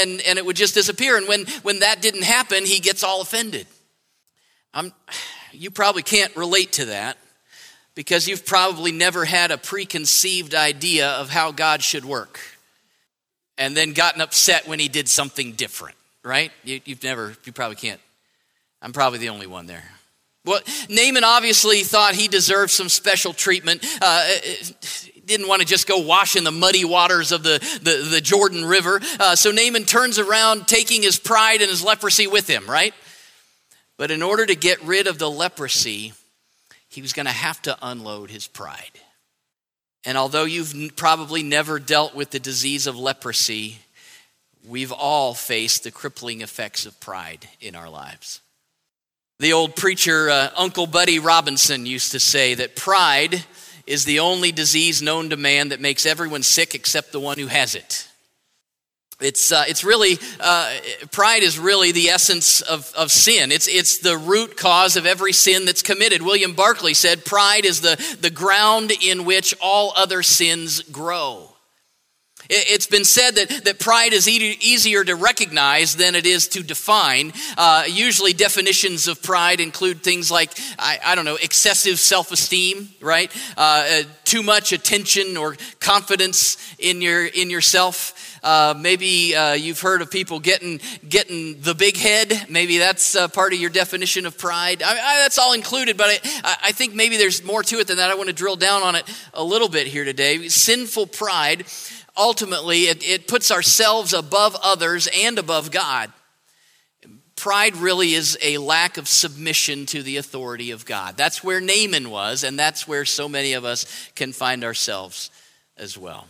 and, 0.00 0.20
and 0.20 0.38
it 0.38 0.44
would 0.44 0.56
just 0.56 0.74
disappear. 0.74 1.16
And 1.16 1.28
when, 1.28 1.46
when 1.62 1.80
that 1.80 2.02
didn't 2.02 2.24
happen, 2.24 2.64
he 2.64 2.80
gets 2.80 3.02
all 3.02 3.20
offended. 3.20 3.66
I'm, 4.72 4.92
you 5.52 5.70
probably 5.70 6.02
can't 6.02 6.34
relate 6.36 6.72
to 6.72 6.86
that 6.86 7.18
because 7.94 8.28
you've 8.28 8.46
probably 8.46 8.92
never 8.92 9.24
had 9.24 9.50
a 9.50 9.58
preconceived 9.58 10.54
idea 10.54 11.08
of 11.08 11.30
how 11.30 11.52
God 11.52 11.82
should 11.82 12.04
work 12.04 12.40
and 13.60 13.76
then 13.76 13.92
gotten 13.92 14.20
upset 14.22 14.66
when 14.66 14.80
he 14.80 14.88
did 14.88 15.08
something 15.08 15.52
different, 15.52 15.96
right? 16.24 16.50
You, 16.64 16.80
have 16.88 17.04
never, 17.04 17.36
you 17.44 17.52
probably 17.52 17.76
can't. 17.76 18.00
I'm 18.82 18.92
probably 18.92 19.18
the 19.18 19.28
only 19.28 19.46
one 19.46 19.66
there. 19.66 19.84
Well, 20.46 20.60
Naaman 20.88 21.22
obviously 21.22 21.82
thought 21.82 22.14
he 22.14 22.26
deserved 22.26 22.70
some 22.70 22.88
special 22.88 23.34
treatment. 23.34 23.84
Uh, 24.00 24.26
didn't 25.26 25.46
want 25.46 25.60
to 25.60 25.68
just 25.68 25.86
go 25.86 25.98
wash 25.98 26.34
in 26.34 26.44
the 26.44 26.50
muddy 26.50 26.86
waters 26.86 27.30
of 27.30 27.42
the, 27.42 27.58
the, 27.82 28.08
the 28.10 28.20
Jordan 28.22 28.64
River. 28.64 28.98
Uh, 29.20 29.36
so 29.36 29.50
Naaman 29.50 29.84
turns 29.84 30.18
around, 30.18 30.66
taking 30.66 31.02
his 31.02 31.18
pride 31.18 31.60
and 31.60 31.68
his 31.68 31.84
leprosy 31.84 32.26
with 32.26 32.48
him, 32.48 32.64
right? 32.66 32.94
But 33.98 34.10
in 34.10 34.22
order 34.22 34.46
to 34.46 34.54
get 34.54 34.82
rid 34.82 35.06
of 35.06 35.18
the 35.18 35.30
leprosy, 35.30 36.14
he 36.88 37.02
was 37.02 37.12
going 37.12 37.26
to 37.26 37.32
have 37.32 37.60
to 37.62 37.76
unload 37.82 38.30
his 38.30 38.48
pride. 38.48 38.98
And 40.04 40.16
although 40.16 40.44
you've 40.44 40.96
probably 40.96 41.42
never 41.42 41.78
dealt 41.78 42.14
with 42.14 42.30
the 42.30 42.40
disease 42.40 42.86
of 42.86 42.98
leprosy, 42.98 43.78
we've 44.66 44.92
all 44.92 45.34
faced 45.34 45.84
the 45.84 45.90
crippling 45.90 46.40
effects 46.40 46.86
of 46.86 46.98
pride 47.00 47.48
in 47.60 47.74
our 47.74 47.90
lives. 47.90 48.40
The 49.38 49.52
old 49.52 49.74
preacher, 49.76 50.28
uh, 50.28 50.50
Uncle 50.56 50.86
Buddy 50.86 51.18
Robinson, 51.18 51.86
used 51.86 52.12
to 52.12 52.20
say 52.20 52.54
that 52.54 52.76
pride 52.76 53.44
is 53.86 54.04
the 54.04 54.20
only 54.20 54.52
disease 54.52 55.00
known 55.00 55.30
to 55.30 55.36
man 55.36 55.70
that 55.70 55.80
makes 55.80 56.06
everyone 56.06 56.42
sick 56.42 56.74
except 56.74 57.12
the 57.12 57.20
one 57.20 57.38
who 57.38 57.46
has 57.46 57.74
it. 57.74 58.06
It's, 59.20 59.52
uh, 59.52 59.64
it's 59.68 59.84
really, 59.84 60.18
uh, 60.40 60.74
pride 61.10 61.42
is 61.42 61.58
really 61.58 61.92
the 61.92 62.08
essence 62.08 62.60
of, 62.62 62.92
of 62.96 63.10
sin. 63.10 63.52
It's, 63.52 63.68
it's 63.68 63.98
the 63.98 64.16
root 64.16 64.56
cause 64.56 64.96
of 64.96 65.06
every 65.06 65.32
sin 65.32 65.64
that's 65.66 65.82
committed. 65.82 66.22
William 66.22 66.54
Barclay 66.54 66.94
said, 66.94 67.24
Pride 67.24 67.64
is 67.64 67.80
the, 67.80 67.96
the 68.20 68.30
ground 68.30 68.92
in 69.02 69.24
which 69.24 69.54
all 69.60 69.92
other 69.96 70.22
sins 70.22 70.82
grow. 70.82 71.50
It's 72.52 72.88
been 72.88 73.04
said 73.04 73.36
that, 73.36 73.64
that 73.64 73.78
pride 73.78 74.12
is 74.12 74.26
e- 74.26 74.58
easier 74.60 75.04
to 75.04 75.14
recognize 75.14 75.94
than 75.94 76.16
it 76.16 76.26
is 76.26 76.48
to 76.48 76.64
define. 76.64 77.32
Uh, 77.56 77.84
usually, 77.86 78.32
definitions 78.32 79.06
of 79.06 79.22
pride 79.22 79.60
include 79.60 80.02
things 80.02 80.32
like, 80.32 80.50
I, 80.76 80.98
I 81.04 81.14
don't 81.14 81.24
know, 81.24 81.36
excessive 81.36 82.00
self 82.00 82.32
esteem, 82.32 82.88
right? 83.00 83.30
Uh, 83.56 83.60
uh, 83.60 84.02
too 84.24 84.42
much 84.42 84.72
attention 84.72 85.36
or 85.36 85.56
confidence 85.78 86.56
in, 86.80 87.00
your, 87.00 87.24
in 87.24 87.50
yourself. 87.50 88.29
Uh, 88.42 88.74
maybe 88.78 89.34
uh, 89.34 89.52
you've 89.52 89.80
heard 89.80 90.02
of 90.02 90.10
people 90.10 90.40
getting 90.40 90.80
getting 91.08 91.60
the 91.60 91.74
big 91.74 91.96
head. 91.96 92.46
Maybe 92.48 92.78
that's 92.78 93.14
uh, 93.14 93.28
part 93.28 93.52
of 93.52 93.60
your 93.60 93.70
definition 93.70 94.26
of 94.26 94.38
pride. 94.38 94.82
I, 94.82 94.92
I, 94.92 95.22
that's 95.22 95.38
all 95.38 95.52
included, 95.52 95.96
but 95.96 96.20
I, 96.44 96.56
I 96.64 96.72
think 96.72 96.94
maybe 96.94 97.16
there's 97.16 97.44
more 97.44 97.62
to 97.62 97.78
it 97.78 97.86
than 97.86 97.98
that. 97.98 98.10
I 98.10 98.14
want 98.14 98.28
to 98.28 98.34
drill 98.34 98.56
down 98.56 98.82
on 98.82 98.94
it 98.94 99.04
a 99.34 99.44
little 99.44 99.68
bit 99.68 99.86
here 99.86 100.04
today. 100.04 100.48
Sinful 100.48 101.08
pride 101.08 101.66
ultimately 102.16 102.82
it, 102.82 103.02
it 103.08 103.28
puts 103.28 103.50
ourselves 103.50 104.12
above 104.12 104.56
others 104.62 105.08
and 105.14 105.38
above 105.38 105.70
God. 105.70 106.12
Pride 107.36 107.76
really 107.76 108.12
is 108.12 108.36
a 108.42 108.58
lack 108.58 108.98
of 108.98 109.08
submission 109.08 109.86
to 109.86 110.02
the 110.02 110.18
authority 110.18 110.72
of 110.72 110.84
God. 110.84 111.16
That's 111.16 111.42
where 111.42 111.60
Naaman 111.60 112.10
was, 112.10 112.44
and 112.44 112.58
that's 112.58 112.86
where 112.86 113.06
so 113.06 113.30
many 113.30 113.54
of 113.54 113.64
us 113.64 114.10
can 114.14 114.32
find 114.32 114.62
ourselves 114.62 115.30
as 115.78 115.96
well. 115.96 116.26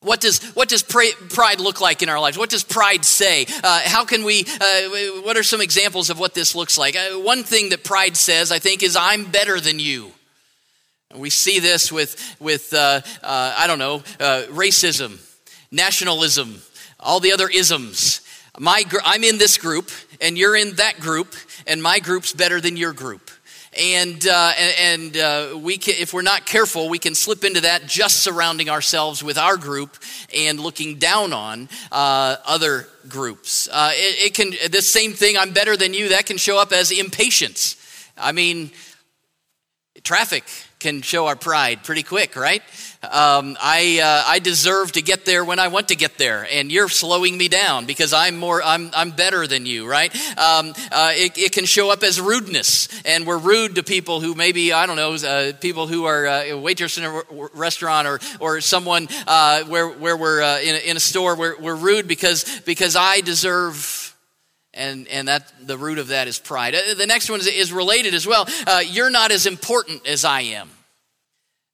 What 0.00 0.20
does, 0.20 0.42
what 0.54 0.68
does 0.68 0.82
pride 0.84 1.58
look 1.58 1.80
like 1.80 2.02
in 2.02 2.08
our 2.08 2.20
lives? 2.20 2.38
What 2.38 2.50
does 2.50 2.62
pride 2.62 3.04
say? 3.04 3.46
Uh, 3.64 3.80
how 3.84 4.04
can 4.04 4.22
we, 4.24 4.44
uh, 4.60 4.88
what 5.22 5.36
are 5.36 5.42
some 5.42 5.60
examples 5.60 6.08
of 6.08 6.20
what 6.20 6.34
this 6.34 6.54
looks 6.54 6.78
like? 6.78 6.94
Uh, 6.94 7.18
one 7.18 7.42
thing 7.42 7.70
that 7.70 7.82
pride 7.82 8.16
says, 8.16 8.52
I 8.52 8.60
think, 8.60 8.84
is 8.84 8.94
I'm 8.94 9.24
better 9.24 9.58
than 9.58 9.80
you. 9.80 10.12
We 11.16 11.30
see 11.30 11.58
this 11.58 11.90
with, 11.90 12.36
with 12.38 12.72
uh, 12.72 13.00
uh, 13.22 13.54
I 13.58 13.66
don't 13.66 13.80
know, 13.80 14.04
uh, 14.20 14.42
racism, 14.50 15.18
nationalism, 15.72 16.62
all 17.00 17.18
the 17.18 17.32
other 17.32 17.48
isms. 17.48 18.20
My, 18.56 18.84
I'm 19.04 19.24
in 19.24 19.38
this 19.38 19.58
group, 19.58 19.90
and 20.20 20.38
you're 20.38 20.54
in 20.54 20.76
that 20.76 21.00
group, 21.00 21.34
and 21.66 21.82
my 21.82 21.98
group's 21.98 22.32
better 22.32 22.60
than 22.60 22.76
your 22.76 22.92
group 22.92 23.30
and 23.78 24.26
uh, 24.26 24.52
and 24.80 25.16
uh, 25.16 25.58
we 25.60 25.78
can, 25.78 25.94
if 25.98 26.12
we're 26.12 26.22
not 26.22 26.46
careful, 26.46 26.88
we 26.88 26.98
can 26.98 27.14
slip 27.14 27.44
into 27.44 27.60
that 27.62 27.86
just 27.86 28.20
surrounding 28.20 28.68
ourselves 28.68 29.22
with 29.22 29.38
our 29.38 29.56
group 29.56 29.96
and 30.34 30.58
looking 30.58 30.96
down 30.96 31.32
on 31.32 31.68
uh, 31.92 32.36
other 32.44 32.88
groups. 33.08 33.68
Uh, 33.70 33.90
it, 33.92 34.26
it, 34.26 34.34
can 34.34 34.50
this 34.70 34.92
same 34.92 35.12
thing. 35.12 35.36
I'm 35.38 35.52
better 35.52 35.76
than 35.76 35.94
you. 35.94 36.10
That 36.10 36.26
can 36.26 36.38
show 36.38 36.58
up 36.58 36.72
as 36.72 36.90
impatience. 36.90 37.76
I 38.16 38.32
mean, 38.32 38.72
traffic 40.02 40.44
can 40.80 41.02
show 41.02 41.26
our 41.26 41.36
pride 41.36 41.84
pretty 41.84 42.02
quick, 42.02 42.36
right? 42.36 42.62
Um, 43.00 43.56
I, 43.62 44.00
uh, 44.02 44.24
I 44.28 44.40
deserve 44.40 44.90
to 44.92 45.02
get 45.02 45.24
there 45.24 45.44
when 45.44 45.60
I 45.60 45.68
want 45.68 45.88
to 45.88 45.96
get 45.96 46.18
there, 46.18 46.48
and 46.50 46.72
you're 46.72 46.88
slowing 46.88 47.38
me 47.38 47.46
down 47.46 47.86
because 47.86 48.12
I'm 48.12 48.36
more 48.36 48.60
I'm, 48.60 48.90
I'm 48.92 49.12
better 49.12 49.46
than 49.46 49.66
you, 49.66 49.88
right? 49.88 50.12
Um, 50.36 50.74
uh, 50.90 51.12
it, 51.14 51.38
it, 51.38 51.52
can 51.52 51.64
show 51.64 51.92
up 51.92 52.02
as 52.02 52.20
rudeness, 52.20 52.88
and 53.04 53.24
we're 53.24 53.38
rude 53.38 53.76
to 53.76 53.84
people 53.84 54.20
who 54.20 54.34
maybe 54.34 54.72
I 54.72 54.86
don't 54.86 54.96
know 54.96 55.14
uh, 55.14 55.52
people 55.60 55.86
who 55.86 56.06
are 56.06 56.26
uh, 56.26 56.56
waitress 56.56 56.98
in 56.98 57.04
a 57.04 57.22
restaurant 57.54 58.08
or 58.08 58.18
or 58.40 58.60
someone 58.60 59.06
uh, 59.28 59.62
where 59.64 59.88
where 59.88 60.16
we're 60.16 60.42
uh, 60.42 60.58
in, 60.58 60.74
a, 60.74 60.90
in 60.90 60.96
a 60.96 61.00
store 61.00 61.36
we're, 61.36 61.56
we're 61.60 61.76
rude 61.76 62.08
because 62.08 62.60
because 62.66 62.96
I 62.96 63.20
deserve 63.20 64.16
and 64.74 65.06
and 65.06 65.28
that 65.28 65.52
the 65.64 65.78
root 65.78 65.98
of 65.98 66.08
that 66.08 66.26
is 66.26 66.40
pride. 66.40 66.74
The 66.74 67.06
next 67.06 67.30
one 67.30 67.38
is, 67.38 67.46
is 67.46 67.72
related 67.72 68.14
as 68.14 68.26
well. 68.26 68.48
You're 68.86 69.10
not 69.10 69.30
as 69.30 69.46
important 69.46 70.04
as 70.04 70.24
I 70.24 70.40
am. 70.40 70.68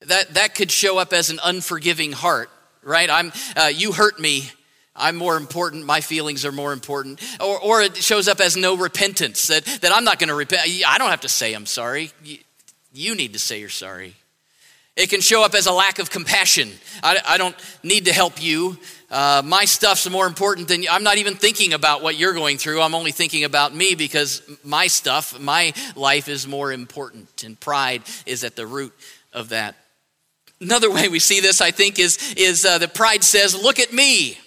That 0.07 0.35
that 0.35 0.55
could 0.55 0.71
show 0.71 0.99
up 0.99 1.13
as 1.13 1.31
an 1.31 1.41
unforgiving 1.45 2.13
heart, 2.13 2.51
right? 2.83 3.09
I'm 3.09 3.33
uh, 3.57 3.71
you 3.75 3.93
hurt 3.93 4.19
me. 4.19 4.51
I'm 4.97 5.17
more 5.17 5.37
important. 5.37 5.87
My 5.87 6.01
feelings 6.01 6.45
are 6.45 6.53
more 6.53 6.73
important. 6.73 7.21
Or, 7.41 7.59
or 7.59 7.83
it 7.83 7.97
shows 7.97 8.29
up 8.29 8.39
as 8.39 8.57
no 8.57 8.77
repentance. 8.77 9.49
That 9.49 9.65
that 9.83 9.93
I'm 9.93 10.05
not 10.05 10.19
going 10.19 10.29
to 10.29 10.35
repent. 10.35 10.63
I 10.87 10.99
don't 10.99 11.11
have 11.11 11.23
to 11.23 11.29
say 11.29 11.55
I'm 11.55 11.67
sorry. 11.67 12.13
You, 12.23 12.39
you 12.93 13.15
need 13.17 13.33
to 13.33 13.39
say 13.39 13.61
you're 13.61 13.69
sorry. 13.69 14.15
It 14.97 15.11
can 15.11 15.21
show 15.21 15.45
up 15.45 15.55
as 15.55 15.67
a 15.67 15.73
lack 15.73 15.99
of 15.99 16.09
compassion. 16.11 16.71
I, 17.03 17.19
I 17.27 17.37
don't 17.37 17.57
need 17.83 18.05
to 18.05 18.13
help 18.13 18.41
you. 18.41 18.79
Uh, 19.11 19.43
my 19.45 19.65
stuff's 19.65 20.09
more 20.09 20.27
important 20.27 20.69
than 20.69 20.85
you. 20.85 20.89
I'm 20.91 21.03
not 21.03 21.19
even 21.19 21.35
thinking 21.35 21.73
about 21.73 22.03
what 22.03 22.17
you're 22.17 22.33
going 22.33 22.59
through. 22.59 22.81
I'm 22.81 22.95
only 22.95 23.11
thinking 23.11 23.43
about 23.43 23.75
me 23.75 23.97
because 23.97 24.43
my 24.63 24.87
stuff, 24.87 25.39
my 25.41 25.73
life 25.97 26.29
is 26.29 26.47
more 26.47 26.73
important. 26.73 27.43
And 27.43 27.59
pride 27.59 28.03
is 28.25 28.45
at 28.45 28.55
the 28.55 28.67
root 28.67 28.93
of 29.33 29.49
that. 29.49 29.75
Another 30.65 30.91
way 30.91 31.09
we 31.09 31.19
see 31.19 31.41
this, 31.41 31.61
I 31.61 31.71
think, 31.71 31.99
is, 31.99 32.35
is 32.39 32.65
uh, 32.65 32.79
that 32.79 32.95
pride 32.95 33.23
says, 33.23 33.55
Look 33.55 33.79
at 33.79 33.93
me. 33.93 34.39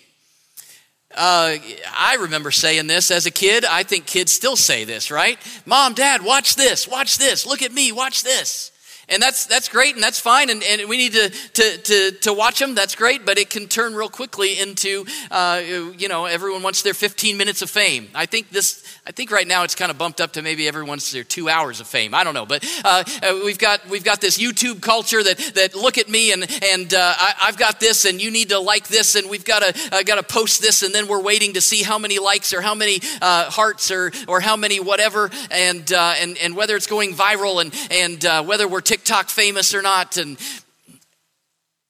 Uh, 1.16 1.58
I 1.96 2.18
remember 2.20 2.52
saying 2.52 2.88
this 2.88 3.12
as 3.12 3.26
a 3.26 3.32
kid. 3.32 3.66
I 3.66 3.84
think 3.84 4.06
kids 4.06 4.32
still 4.32 4.56
say 4.56 4.84
this, 4.84 5.10
right? 5.10 5.38
Mom, 5.66 5.94
dad, 5.94 6.24
watch 6.24 6.56
this, 6.56 6.88
watch 6.88 7.18
this, 7.18 7.46
look 7.46 7.62
at 7.62 7.72
me, 7.72 7.92
watch 7.92 8.24
this. 8.24 8.72
And 9.10 9.22
that's, 9.22 9.46
that's 9.46 9.70
great 9.70 9.96
and 9.96 10.04
that's 10.04 10.20
fine, 10.20 10.50
and, 10.50 10.62
and 10.64 10.90
we 10.90 10.98
need 10.98 11.14
to, 11.14 11.30
to, 11.30 11.78
to, 11.78 12.12
to 12.12 12.34
watch 12.34 12.60
them, 12.60 12.76
that's 12.76 12.94
great, 12.94 13.26
but 13.26 13.38
it 13.38 13.50
can 13.50 13.68
turn 13.68 13.96
real 13.96 14.10
quickly 14.10 14.60
into, 14.60 15.06
uh, 15.32 15.62
you 15.98 16.10
know, 16.10 16.26
everyone 16.26 16.62
wants 16.62 16.82
their 16.82 16.94
15 16.94 17.38
minutes 17.38 17.62
of 17.62 17.70
fame. 17.70 18.10
I 18.14 18.26
think 18.26 18.50
this, 18.50 18.84
I 19.08 19.12
think 19.12 19.32
right 19.32 19.48
now 19.48 19.64
it's 19.64 19.74
kind 19.74 19.90
of 19.90 19.98
bumped 19.98 20.20
up 20.20 20.34
to 20.34 20.42
maybe 20.42 20.68
everyone's 20.68 21.10
their 21.14 21.24
two 21.24 21.48
hours 21.48 21.80
of 21.80 21.88
fame. 21.88 22.14
I 22.14 22.26
don't 22.26 22.34
know, 22.34 22.46
but 22.46 22.66
uh, 22.84 23.06
uh, 23.24 23.40
we've, 23.46 23.58
got, 23.58 23.88
we've 23.88 24.04
got 24.04 24.20
this 24.20 24.38
YouTube 24.38 24.82
culture 24.82 25.24
that, 25.24 25.38
that 25.56 25.76
look 25.76 25.98
at 25.98 26.10
me 26.10 26.34
and, 26.34 26.46
and 26.62 26.94
uh, 26.94 27.14
I, 27.18 27.46
have 27.46 27.56
got 27.56 27.80
this 27.80 28.04
and 28.04 28.22
you 28.22 28.30
need 28.32 28.50
to 28.50 28.60
like 28.60 28.90
this 28.90 29.16
and 29.16 29.30
we've 29.30 29.46
got 29.46 29.60
to, 29.60 29.96
uh, 29.96 30.04
got 30.04 30.16
to 30.16 30.24
post 30.24 30.62
this 30.62 30.84
and 30.84 30.94
then 30.94 31.08
we're 31.08 31.22
waiting 31.22 31.54
to 31.54 31.62
see 31.62 31.84
how 31.84 31.98
many 31.98 32.20
likes 32.20 32.52
or 32.54 32.60
how 32.60 32.76
many 32.76 33.00
uh, 33.22 33.50
hearts 33.50 33.92
or, 33.92 34.12
or 34.28 34.42
how 34.42 34.58
many 34.58 34.82
whatever 34.82 35.32
and, 35.52 35.90
and, 35.94 36.38
and 36.40 36.54
whether 36.58 36.76
it's 36.76 36.88
going 36.88 37.14
viral 37.14 37.62
and, 37.62 37.74
and 37.90 38.46
whether 38.46 38.68
we're 38.68 38.82
TikTok 38.82 39.30
famous 39.30 39.74
or 39.74 39.82
not. 39.82 40.18
And 40.18 40.38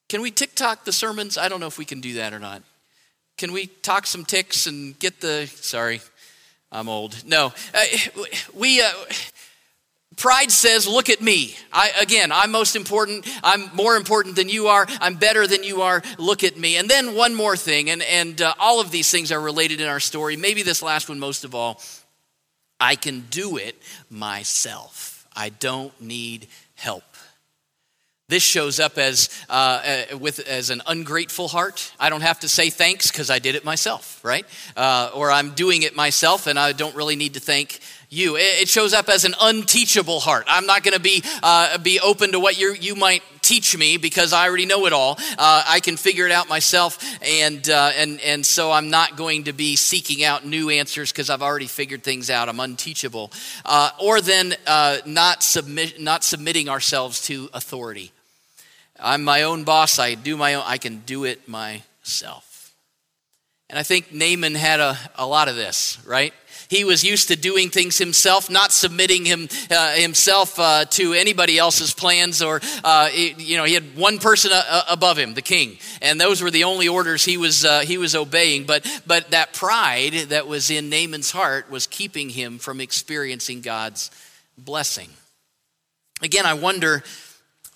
can 0.07 0.21
we 0.21 0.29
TikTok 0.29 0.85
the 0.85 0.93
sermons? 0.93 1.35
I 1.35 1.49
don't 1.49 1.61
know 1.61 1.65
if 1.65 1.79
we 1.79 1.85
can 1.85 1.99
do 1.99 2.13
that 2.15 2.31
or 2.31 2.37
not. 2.37 2.61
Can 3.39 3.53
we 3.53 3.65
talk 3.65 4.05
some 4.05 4.23
ticks 4.23 4.67
and 4.67 4.97
get 4.99 5.19
the, 5.19 5.47
sorry, 5.47 6.01
I'm 6.71 6.89
old. 6.89 7.23
No, 7.25 7.53
uh, 7.73 7.83
we, 8.53 8.81
uh, 8.81 8.91
pride 10.17 10.51
says, 10.51 10.87
look 10.87 11.09
at 11.09 11.21
me. 11.21 11.55
I, 11.71 11.91
again, 12.01 12.31
I'm 12.31 12.51
most 12.51 12.75
important. 12.75 13.25
I'm 13.43 13.73
more 13.73 13.95
important 13.95 14.35
than 14.35 14.49
you 14.49 14.67
are. 14.67 14.85
I'm 14.99 15.15
better 15.15 15.47
than 15.47 15.63
you 15.63 15.83
are. 15.83 16.01
Look 16.17 16.43
at 16.43 16.57
me. 16.57 16.75
And 16.75 16.89
then 16.89 17.15
one 17.15 17.33
more 17.35 17.55
thing, 17.55 17.89
and, 17.89 18.01
and 18.01 18.41
uh, 18.41 18.53
all 18.59 18.81
of 18.81 18.91
these 18.91 19.09
things 19.09 19.31
are 19.31 19.39
related 19.39 19.79
in 19.79 19.87
our 19.87 20.01
story. 20.01 20.35
Maybe 20.35 20.63
this 20.63 20.81
last 20.81 21.07
one 21.07 21.19
most 21.19 21.45
of 21.45 21.55
all. 21.55 21.81
I 22.79 22.95
can 22.95 23.21
do 23.29 23.57
it 23.57 23.81
myself. 24.09 25.27
I 25.35 25.49
don't 25.49 25.99
need 26.01 26.47
help. 26.75 27.03
This 28.29 28.43
shows 28.43 28.81
up 28.81 28.97
as, 28.97 29.29
uh, 29.49 30.05
uh, 30.11 30.17
with, 30.17 30.39
as 30.39 30.69
an 30.69 30.81
ungrateful 30.85 31.47
heart. 31.47 31.93
I 31.97 32.09
don't 32.09 32.19
have 32.19 32.41
to 32.41 32.49
say 32.49 32.69
thanks 32.69 33.09
because 33.09 33.29
I 33.29 33.39
did 33.39 33.55
it 33.55 33.63
myself, 33.63 34.19
right? 34.21 34.45
Uh, 34.75 35.11
or 35.13 35.31
I'm 35.31 35.51
doing 35.51 35.83
it 35.83 35.95
myself 35.95 36.45
and 36.45 36.59
I 36.59 36.73
don't 36.73 36.93
really 36.93 37.15
need 37.15 37.35
to 37.35 37.39
thank 37.39 37.79
you. 38.09 38.35
It 38.35 38.67
shows 38.67 38.93
up 38.93 39.07
as 39.07 39.23
an 39.23 39.33
unteachable 39.39 40.19
heart. 40.19 40.43
I'm 40.49 40.65
not 40.65 40.83
going 40.83 40.95
to 40.95 40.99
be, 40.99 41.23
uh, 41.41 41.77
be 41.77 42.01
open 42.01 42.33
to 42.33 42.39
what 42.41 42.59
you 42.59 42.75
you 42.77 42.95
might 42.95 43.23
teach 43.41 43.77
me 43.77 43.95
because 43.95 44.33
I 44.33 44.45
already 44.45 44.65
know 44.65 44.87
it 44.87 44.93
all. 44.93 45.17
Uh, 45.37 45.63
I 45.65 45.79
can 45.79 45.95
figure 45.95 46.25
it 46.25 46.33
out 46.33 46.49
myself, 46.49 46.99
and, 47.23 47.69
uh, 47.69 47.91
and, 47.95 48.19
and 48.19 48.45
so 48.45 48.73
I'm 48.73 48.89
not 48.89 49.15
going 49.15 49.45
to 49.45 49.53
be 49.53 49.77
seeking 49.77 50.25
out 50.25 50.45
new 50.45 50.69
answers 50.69 51.13
because 51.13 51.29
I've 51.29 51.41
already 51.41 51.67
figured 51.67 52.03
things 52.03 52.29
out. 52.29 52.49
I'm 52.49 52.59
unteachable. 52.59 53.31
Uh, 53.63 53.91
or 54.01 54.19
then 54.19 54.53
uh, 54.65 54.97
not, 55.05 55.43
submit, 55.43 56.01
not 56.01 56.25
submitting 56.25 56.67
ourselves 56.67 57.21
to 57.27 57.49
authority. 57.53 58.11
I'm 58.99 59.23
my 59.23 59.43
own 59.43 59.63
boss. 59.63 59.99
I 59.99 60.15
do 60.15 60.37
my 60.37 60.55
own, 60.55 60.63
I 60.65 60.77
can 60.77 60.99
do 60.99 61.23
it 61.25 61.47
myself. 61.47 62.73
And 63.69 63.77
I 63.77 63.83
think 63.83 64.13
Naaman 64.13 64.55
had 64.55 64.79
a, 64.79 64.97
a 65.15 65.27
lot 65.27 65.49
of 65.49 65.55
this, 65.55 65.97
right? 66.05 66.33
He 66.69 66.83
was 66.83 67.03
used 67.03 67.29
to 67.29 67.35
doing 67.35 67.69
things 67.69 67.97
himself, 67.97 68.49
not 68.49 68.71
submitting 68.71 69.25
him, 69.25 69.47
uh, 69.71 69.93
himself 69.93 70.59
uh, 70.59 70.85
to 70.85 71.13
anybody 71.13 71.57
else's 71.57 71.93
plans. 71.93 72.41
Or, 72.41 72.61
uh, 72.83 73.09
you 73.13 73.57
know, 73.57 73.63
he 73.63 73.73
had 73.73 73.95
one 73.95 74.19
person 74.19 74.51
uh, 74.53 74.63
uh, 74.67 74.83
above 74.89 75.17
him, 75.17 75.33
the 75.33 75.41
king, 75.41 75.77
and 76.01 76.19
those 76.19 76.41
were 76.41 76.51
the 76.51 76.65
only 76.65 76.87
orders 76.87 77.23
he 77.23 77.37
was 77.37 77.63
uh, 77.63 77.81
he 77.81 77.97
was 77.97 78.15
obeying. 78.15 78.65
But 78.65 78.85
but 79.05 79.31
that 79.31 79.53
pride 79.53 80.13
that 80.29 80.47
was 80.47 80.69
in 80.69 80.89
Naaman's 80.89 81.31
heart 81.31 81.69
was 81.69 81.87
keeping 81.87 82.29
him 82.29 82.57
from 82.59 82.81
experiencing 82.81 83.61
God's 83.61 84.11
blessing. 84.57 85.09
Again, 86.21 86.45
I 86.45 86.53
wonder 86.53 87.03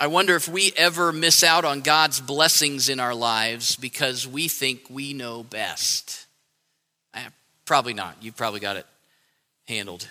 I 0.01 0.07
wonder 0.07 0.35
if 0.35 0.47
we 0.47 0.73
ever 0.77 1.11
miss 1.11 1.43
out 1.43 1.63
on 1.63 1.81
God's 1.81 2.19
blessings 2.19 2.89
in 2.89 2.99
our 2.99 3.13
lives 3.13 3.75
because 3.75 4.27
we 4.27 4.47
think 4.47 4.89
we 4.89 5.13
know 5.13 5.43
best. 5.43 6.25
Probably 7.65 7.93
not. 7.93 8.15
You've 8.19 8.35
probably 8.35 8.61
got 8.61 8.77
it 8.77 8.87
handled. 9.67 10.07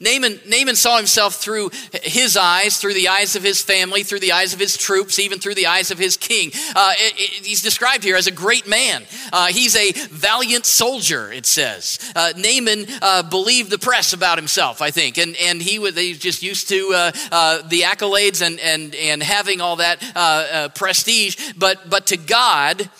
Naaman, 0.00 0.40
Naaman 0.46 0.76
saw 0.76 0.96
himself 0.96 1.36
through 1.36 1.70
his 2.02 2.36
eyes, 2.36 2.76
through 2.78 2.94
the 2.94 3.08
eyes 3.08 3.36
of 3.36 3.42
his 3.42 3.62
family, 3.62 4.02
through 4.02 4.20
the 4.20 4.32
eyes 4.32 4.52
of 4.52 4.60
his 4.60 4.76
troops, 4.76 5.18
even 5.18 5.38
through 5.38 5.54
the 5.54 5.66
eyes 5.66 5.90
of 5.90 5.98
his 5.98 6.16
king. 6.16 6.50
Uh, 6.74 6.92
it, 6.98 7.14
it, 7.16 7.46
he's 7.46 7.62
described 7.62 8.04
here 8.04 8.16
as 8.16 8.26
a 8.26 8.32
great 8.32 8.66
man. 8.66 9.04
Uh, 9.32 9.46
he's 9.46 9.76
a 9.76 9.92
valiant 10.10 10.66
soldier, 10.66 11.32
it 11.32 11.46
says. 11.46 11.98
Uh, 12.14 12.32
Naaman 12.36 12.86
uh, 13.00 13.22
believed 13.22 13.70
the 13.70 13.78
press 13.78 14.12
about 14.12 14.38
himself, 14.38 14.82
I 14.82 14.90
think, 14.90 15.18
and, 15.18 15.36
and 15.36 15.62
he 15.62 15.78
was 15.78 15.94
just 15.94 16.42
used 16.42 16.68
to 16.68 16.92
uh, 16.94 17.12
uh, 17.32 17.68
the 17.68 17.82
accolades 17.82 18.44
and, 18.44 18.60
and, 18.60 18.94
and 18.94 19.22
having 19.22 19.60
all 19.60 19.76
that 19.76 20.74
prestige. 20.74 21.52
But, 21.56 21.88
but 21.88 22.08
to 22.08 22.16
God, 22.16 22.90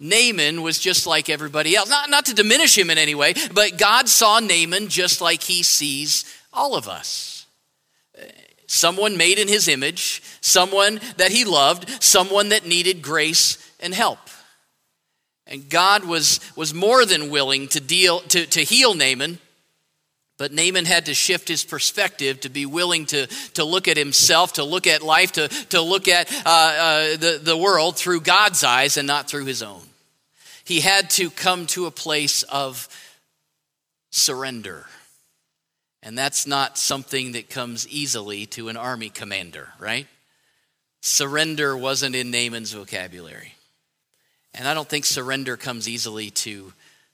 Naaman 0.00 0.62
was 0.62 0.78
just 0.78 1.06
like 1.06 1.28
everybody 1.28 1.76
else. 1.76 1.88
Not, 1.88 2.10
not 2.10 2.26
to 2.26 2.34
diminish 2.34 2.76
him 2.76 2.90
in 2.90 2.98
any 2.98 3.14
way, 3.14 3.34
but 3.52 3.78
God 3.78 4.08
saw 4.08 4.40
Naaman 4.40 4.88
just 4.88 5.20
like 5.20 5.42
he 5.42 5.62
sees 5.62 6.24
all 6.52 6.76
of 6.76 6.88
us. 6.88 7.46
Someone 8.66 9.16
made 9.16 9.38
in 9.38 9.48
his 9.48 9.68
image, 9.68 10.22
someone 10.40 11.00
that 11.16 11.30
he 11.30 11.44
loved, 11.44 12.02
someone 12.02 12.48
that 12.48 12.66
needed 12.66 13.02
grace 13.02 13.58
and 13.80 13.94
help. 13.94 14.18
And 15.46 15.68
God 15.68 16.04
was, 16.04 16.40
was 16.56 16.72
more 16.72 17.04
than 17.04 17.30
willing 17.30 17.68
to, 17.68 17.80
deal, 17.80 18.20
to, 18.20 18.46
to 18.46 18.60
heal 18.64 18.94
Naaman, 18.94 19.38
but 20.36 20.52
Naaman 20.52 20.84
had 20.84 21.06
to 21.06 21.14
shift 21.14 21.48
his 21.48 21.64
perspective 21.64 22.40
to 22.40 22.48
be 22.48 22.66
willing 22.66 23.06
to, 23.06 23.26
to 23.54 23.64
look 23.64 23.86
at 23.86 23.96
himself, 23.96 24.54
to 24.54 24.64
look 24.64 24.86
at 24.86 25.02
life, 25.02 25.32
to, 25.32 25.48
to 25.48 25.80
look 25.80 26.08
at 26.08 26.30
uh, 26.44 26.48
uh, 26.48 27.16
the, 27.16 27.40
the 27.42 27.56
world 27.56 27.96
through 27.96 28.20
God's 28.20 28.64
eyes 28.64 28.96
and 28.96 29.06
not 29.06 29.28
through 29.28 29.44
his 29.44 29.62
own. 29.62 29.82
He 30.64 30.80
had 30.80 31.10
to 31.10 31.30
come 31.30 31.66
to 31.68 31.86
a 31.86 31.90
place 31.90 32.42
of 32.44 32.88
surrender. 34.10 34.86
And 36.02 36.18
that's 36.18 36.46
not 36.46 36.78
something 36.78 37.32
that 37.32 37.48
comes 37.48 37.86
easily 37.88 38.46
to 38.46 38.68
an 38.68 38.76
army 38.76 39.10
commander, 39.10 39.70
right? 39.78 40.06
Surrender 41.00 41.76
wasn't 41.76 42.16
in 42.16 42.30
Naaman's 42.30 42.72
vocabulary. 42.72 43.54
And 44.54 44.66
I 44.66 44.74
don't 44.74 44.88
think 44.88 45.04
surrender 45.04 45.56
comes 45.56 45.88
easily 45.88 46.30
to, 46.30 46.72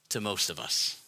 to 0.09 0.21
most 0.21 0.49
of 0.49 0.59
us. 0.59 1.00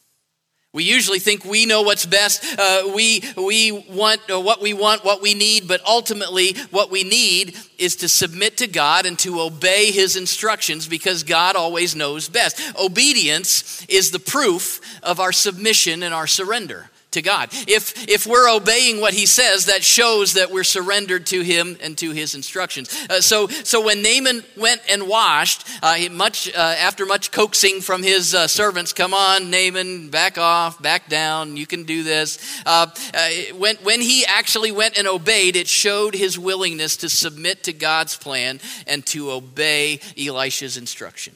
We 0.73 0.85
usually 0.85 1.19
think 1.19 1.45
we 1.45 1.67
know 1.67 1.83
what's 1.83 2.07
best. 2.07 2.43
Uh, 2.57 2.91
we, 2.95 3.23
we 3.37 3.71
want 3.71 4.21
uh, 4.27 4.39
what 4.41 4.59
we 4.59 4.73
want, 4.73 5.05
what 5.05 5.21
we 5.21 5.35
need, 5.35 5.67
but 5.67 5.85
ultimately, 5.85 6.55
what 6.71 6.89
we 6.89 7.03
need 7.03 7.55
is 7.77 7.97
to 7.97 8.09
submit 8.09 8.57
to 8.57 8.65
God 8.65 9.05
and 9.05 9.17
to 9.19 9.39
obey 9.39 9.91
His 9.91 10.15
instructions 10.15 10.87
because 10.87 11.21
God 11.21 11.55
always 11.55 11.95
knows 11.95 12.27
best. 12.27 12.59
Obedience 12.75 13.85
is 13.87 14.09
the 14.09 14.17
proof 14.17 14.81
of 15.03 15.19
our 15.19 15.31
submission 15.31 16.01
and 16.01 16.11
our 16.11 16.25
surrender 16.25 16.89
to 17.13 17.21
God. 17.21 17.49
If, 17.67 18.07
if 18.07 18.25
we're 18.25 18.49
obeying 18.49 19.01
what 19.01 19.13
he 19.13 19.25
says, 19.25 19.65
that 19.65 19.83
shows 19.83 20.33
that 20.33 20.51
we're 20.51 20.63
surrendered 20.63 21.25
to 21.27 21.41
him 21.41 21.77
and 21.81 21.97
to 21.97 22.11
his 22.11 22.35
instructions. 22.35 22.93
Uh, 23.09 23.21
so, 23.21 23.47
so 23.47 23.81
when 23.81 24.01
Naaman 24.01 24.43
went 24.57 24.81
and 24.89 25.07
washed, 25.07 25.67
uh, 25.81 25.97
much, 26.11 26.53
uh, 26.53 26.59
after 26.59 27.05
much 27.05 27.31
coaxing 27.31 27.81
from 27.81 28.03
his 28.03 28.35
uh, 28.35 28.47
servants, 28.47 28.93
come 28.93 29.13
on, 29.13 29.49
Naaman, 29.49 30.09
back 30.09 30.37
off, 30.37 30.81
back 30.81 31.09
down, 31.09 31.57
you 31.57 31.65
can 31.65 31.83
do 31.83 32.03
this. 32.03 32.61
Uh, 32.65 32.87
uh, 33.13 33.29
when, 33.57 33.75
when 33.77 34.01
he 34.01 34.25
actually 34.25 34.71
went 34.71 34.97
and 34.97 35.07
obeyed, 35.07 35.55
it 35.55 35.67
showed 35.67 36.15
his 36.15 36.37
willingness 36.37 36.97
to 36.97 37.09
submit 37.09 37.63
to 37.63 37.73
God's 37.73 38.17
plan 38.17 38.59
and 38.87 39.05
to 39.07 39.31
obey 39.31 39.99
Elisha's 40.17 40.77
instruction. 40.77 41.33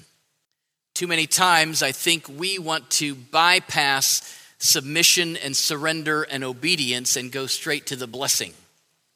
Too 0.94 1.08
many 1.08 1.28
times, 1.28 1.84
I 1.84 1.92
think 1.92 2.28
we 2.28 2.58
want 2.58 2.90
to 2.92 3.14
bypass 3.14 4.22
submission 4.60 5.38
and 5.38 5.56
surrender 5.56 6.24
and 6.24 6.44
obedience 6.44 7.16
and 7.16 7.32
go 7.32 7.46
straight 7.46 7.88
to 7.88 7.96
the 7.96 8.08
blessing, 8.08 8.54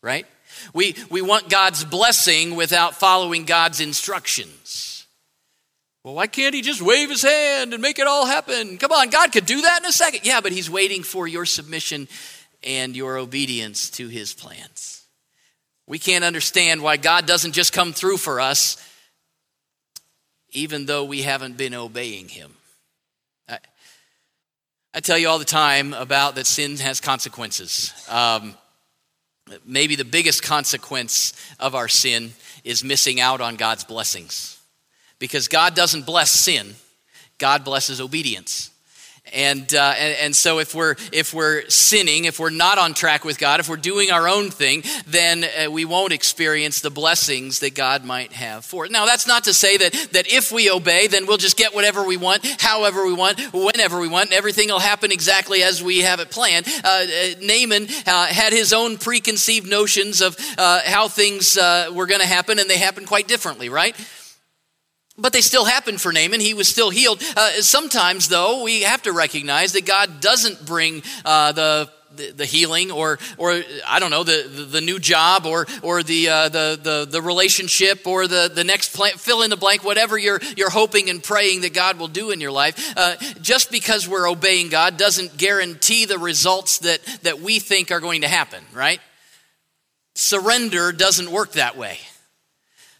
right? 0.01 0.25
We, 0.73 0.95
we 1.09 1.21
want 1.21 1.49
God's 1.49 1.83
blessing 1.83 2.55
without 2.55 2.95
following 2.95 3.45
God's 3.45 3.81
instructions. 3.81 5.05
Well, 6.03 6.15
why 6.15 6.27
can't 6.27 6.55
he 6.55 6.61
just 6.61 6.81
wave 6.81 7.09
his 7.09 7.21
hand 7.21 7.73
and 7.73 7.81
make 7.81 7.99
it 7.99 8.07
all 8.07 8.25
happen? 8.25 8.77
Come 8.77 8.91
on, 8.91 9.09
God 9.09 9.31
could 9.31 9.45
do 9.45 9.61
that 9.61 9.81
in 9.81 9.89
a 9.89 9.91
second. 9.91 10.21
Yeah, 10.23 10.41
but 10.41 10.51
he's 10.51 10.69
waiting 10.69 11.03
for 11.03 11.27
your 11.27 11.45
submission 11.45 12.07
and 12.63 12.95
your 12.95 13.17
obedience 13.17 13.89
to 13.91 14.07
his 14.07 14.33
plans. 14.33 15.03
We 15.87 15.99
can't 15.99 16.23
understand 16.23 16.81
why 16.81 16.97
God 16.97 17.25
doesn't 17.25 17.51
just 17.51 17.73
come 17.73 17.93
through 17.93 18.17
for 18.17 18.39
us, 18.39 18.77
even 20.49 20.85
though 20.85 21.03
we 21.03 21.21
haven't 21.21 21.57
been 21.57 21.73
obeying 21.73 22.29
him. 22.29 22.55
I 24.93 24.99
tell 24.99 25.17
you 25.17 25.29
all 25.29 25.39
the 25.39 25.45
time 25.45 25.93
about 25.93 26.35
that 26.35 26.45
sin 26.45 26.75
has 26.77 26.99
consequences. 26.99 27.93
Um, 28.09 28.55
maybe 29.65 29.95
the 29.95 30.03
biggest 30.03 30.43
consequence 30.43 31.33
of 31.59 31.75
our 31.75 31.87
sin 31.87 32.33
is 32.65 32.83
missing 32.83 33.21
out 33.21 33.39
on 33.39 33.55
God's 33.55 33.85
blessings. 33.85 34.59
Because 35.17 35.47
God 35.47 35.75
doesn't 35.75 36.05
bless 36.05 36.31
sin, 36.31 36.75
God 37.37 37.63
blesses 37.63 38.01
obedience. 38.01 38.70
And, 39.33 39.73
uh, 39.73 39.93
and, 39.97 40.17
and, 40.19 40.35
so 40.35 40.59
if 40.59 40.75
we're, 40.75 40.95
if 41.13 41.33
we're 41.33 41.67
sinning, 41.69 42.25
if 42.25 42.37
we're 42.37 42.49
not 42.49 42.77
on 42.77 42.93
track 42.93 43.23
with 43.23 43.39
God, 43.39 43.61
if 43.61 43.69
we're 43.69 43.77
doing 43.77 44.11
our 44.11 44.27
own 44.27 44.51
thing, 44.51 44.83
then 45.07 45.45
uh, 45.45 45.71
we 45.71 45.85
won't 45.85 46.11
experience 46.11 46.81
the 46.81 46.89
blessings 46.89 47.59
that 47.59 47.73
God 47.73 48.03
might 48.03 48.33
have 48.33 48.65
for 48.65 48.85
it. 48.85 48.91
Now, 48.91 49.05
that's 49.05 49.27
not 49.27 49.45
to 49.45 49.53
say 49.53 49.77
that, 49.77 49.93
that 50.11 50.31
if 50.31 50.51
we 50.51 50.69
obey, 50.69 51.07
then 51.07 51.27
we'll 51.27 51.37
just 51.37 51.55
get 51.55 51.73
whatever 51.73 52.03
we 52.03 52.17
want, 52.17 52.45
however 52.59 53.05
we 53.05 53.13
want, 53.13 53.39
whenever 53.53 53.99
we 53.99 54.09
want, 54.09 54.33
everything 54.33 54.67
will 54.67 54.79
happen 54.79 55.13
exactly 55.13 55.63
as 55.63 55.81
we 55.81 55.99
have 55.99 56.19
it 56.19 56.29
planned. 56.29 56.67
Uh, 56.67 56.87
uh 56.87 57.05
Naaman 57.41 57.87
uh, 58.05 58.25
had 58.25 58.51
his 58.51 58.73
own 58.73 58.97
preconceived 58.97 59.67
notions 59.67 60.21
of 60.21 60.35
uh, 60.57 60.81
how 60.85 61.07
things 61.07 61.57
were 61.57 62.05
going 62.05 62.21
to 62.21 62.27
happen, 62.27 62.59
and 62.59 62.69
they 62.69 62.77
happened 62.77 63.07
quite 63.07 63.27
differently, 63.27 63.69
right? 63.69 63.95
But 65.21 65.33
they 65.33 65.41
still 65.41 65.65
happened 65.65 66.01
for 66.01 66.11
Naaman. 66.11 66.39
He 66.39 66.55
was 66.55 66.67
still 66.67 66.89
healed. 66.89 67.21
Uh, 67.37 67.61
sometimes, 67.61 68.27
though, 68.27 68.63
we 68.63 68.81
have 68.81 69.03
to 69.03 69.13
recognize 69.13 69.73
that 69.73 69.85
God 69.85 70.19
doesn't 70.19 70.65
bring 70.65 71.03
uh, 71.23 71.51
the 71.51 71.89
the, 72.35 72.45
healing 72.45 72.91
or 72.91 73.19
or 73.37 73.61
I 73.87 73.99
don't 73.99 74.11
know 74.11 74.23
the, 74.23 74.67
the, 74.69 74.81
new 74.81 74.99
job 74.99 75.45
or 75.45 75.65
or 75.81 76.03
the, 76.03 76.27
uh, 76.27 76.49
the 76.49 76.79
the 76.81 77.07
the 77.09 77.21
relationship 77.21 78.05
or 78.05 78.27
the 78.27 78.51
the 78.53 78.65
next 78.65 78.89
fill 78.89 79.43
in 79.43 79.49
the 79.49 79.55
blank 79.55 79.85
whatever 79.85 80.17
you're 80.17 80.41
you're 80.57 80.69
hoping 80.69 81.09
and 81.09 81.23
praying 81.23 81.61
that 81.61 81.73
God 81.73 81.99
will 81.99 82.09
do 82.09 82.31
in 82.31 82.41
your 82.41 82.51
life 82.51 82.93
uh, 82.97 83.15
just 83.41 83.71
because 83.71 84.09
we're 84.09 84.29
obeying 84.29 84.67
God 84.67 84.97
doesn't 84.97 85.37
guarantee 85.37 86.03
the 86.03 86.19
results 86.19 86.79
that 86.79 87.01
that 87.23 87.39
we 87.39 87.59
think 87.59 87.91
are 87.91 88.01
going 88.01 88.21
to 88.21 88.27
happen 88.27 88.61
right 88.73 88.99
surrender 90.13 90.91
doesn't 90.91 91.31
work 91.31 91.53
that 91.53 91.77
way 91.77 91.97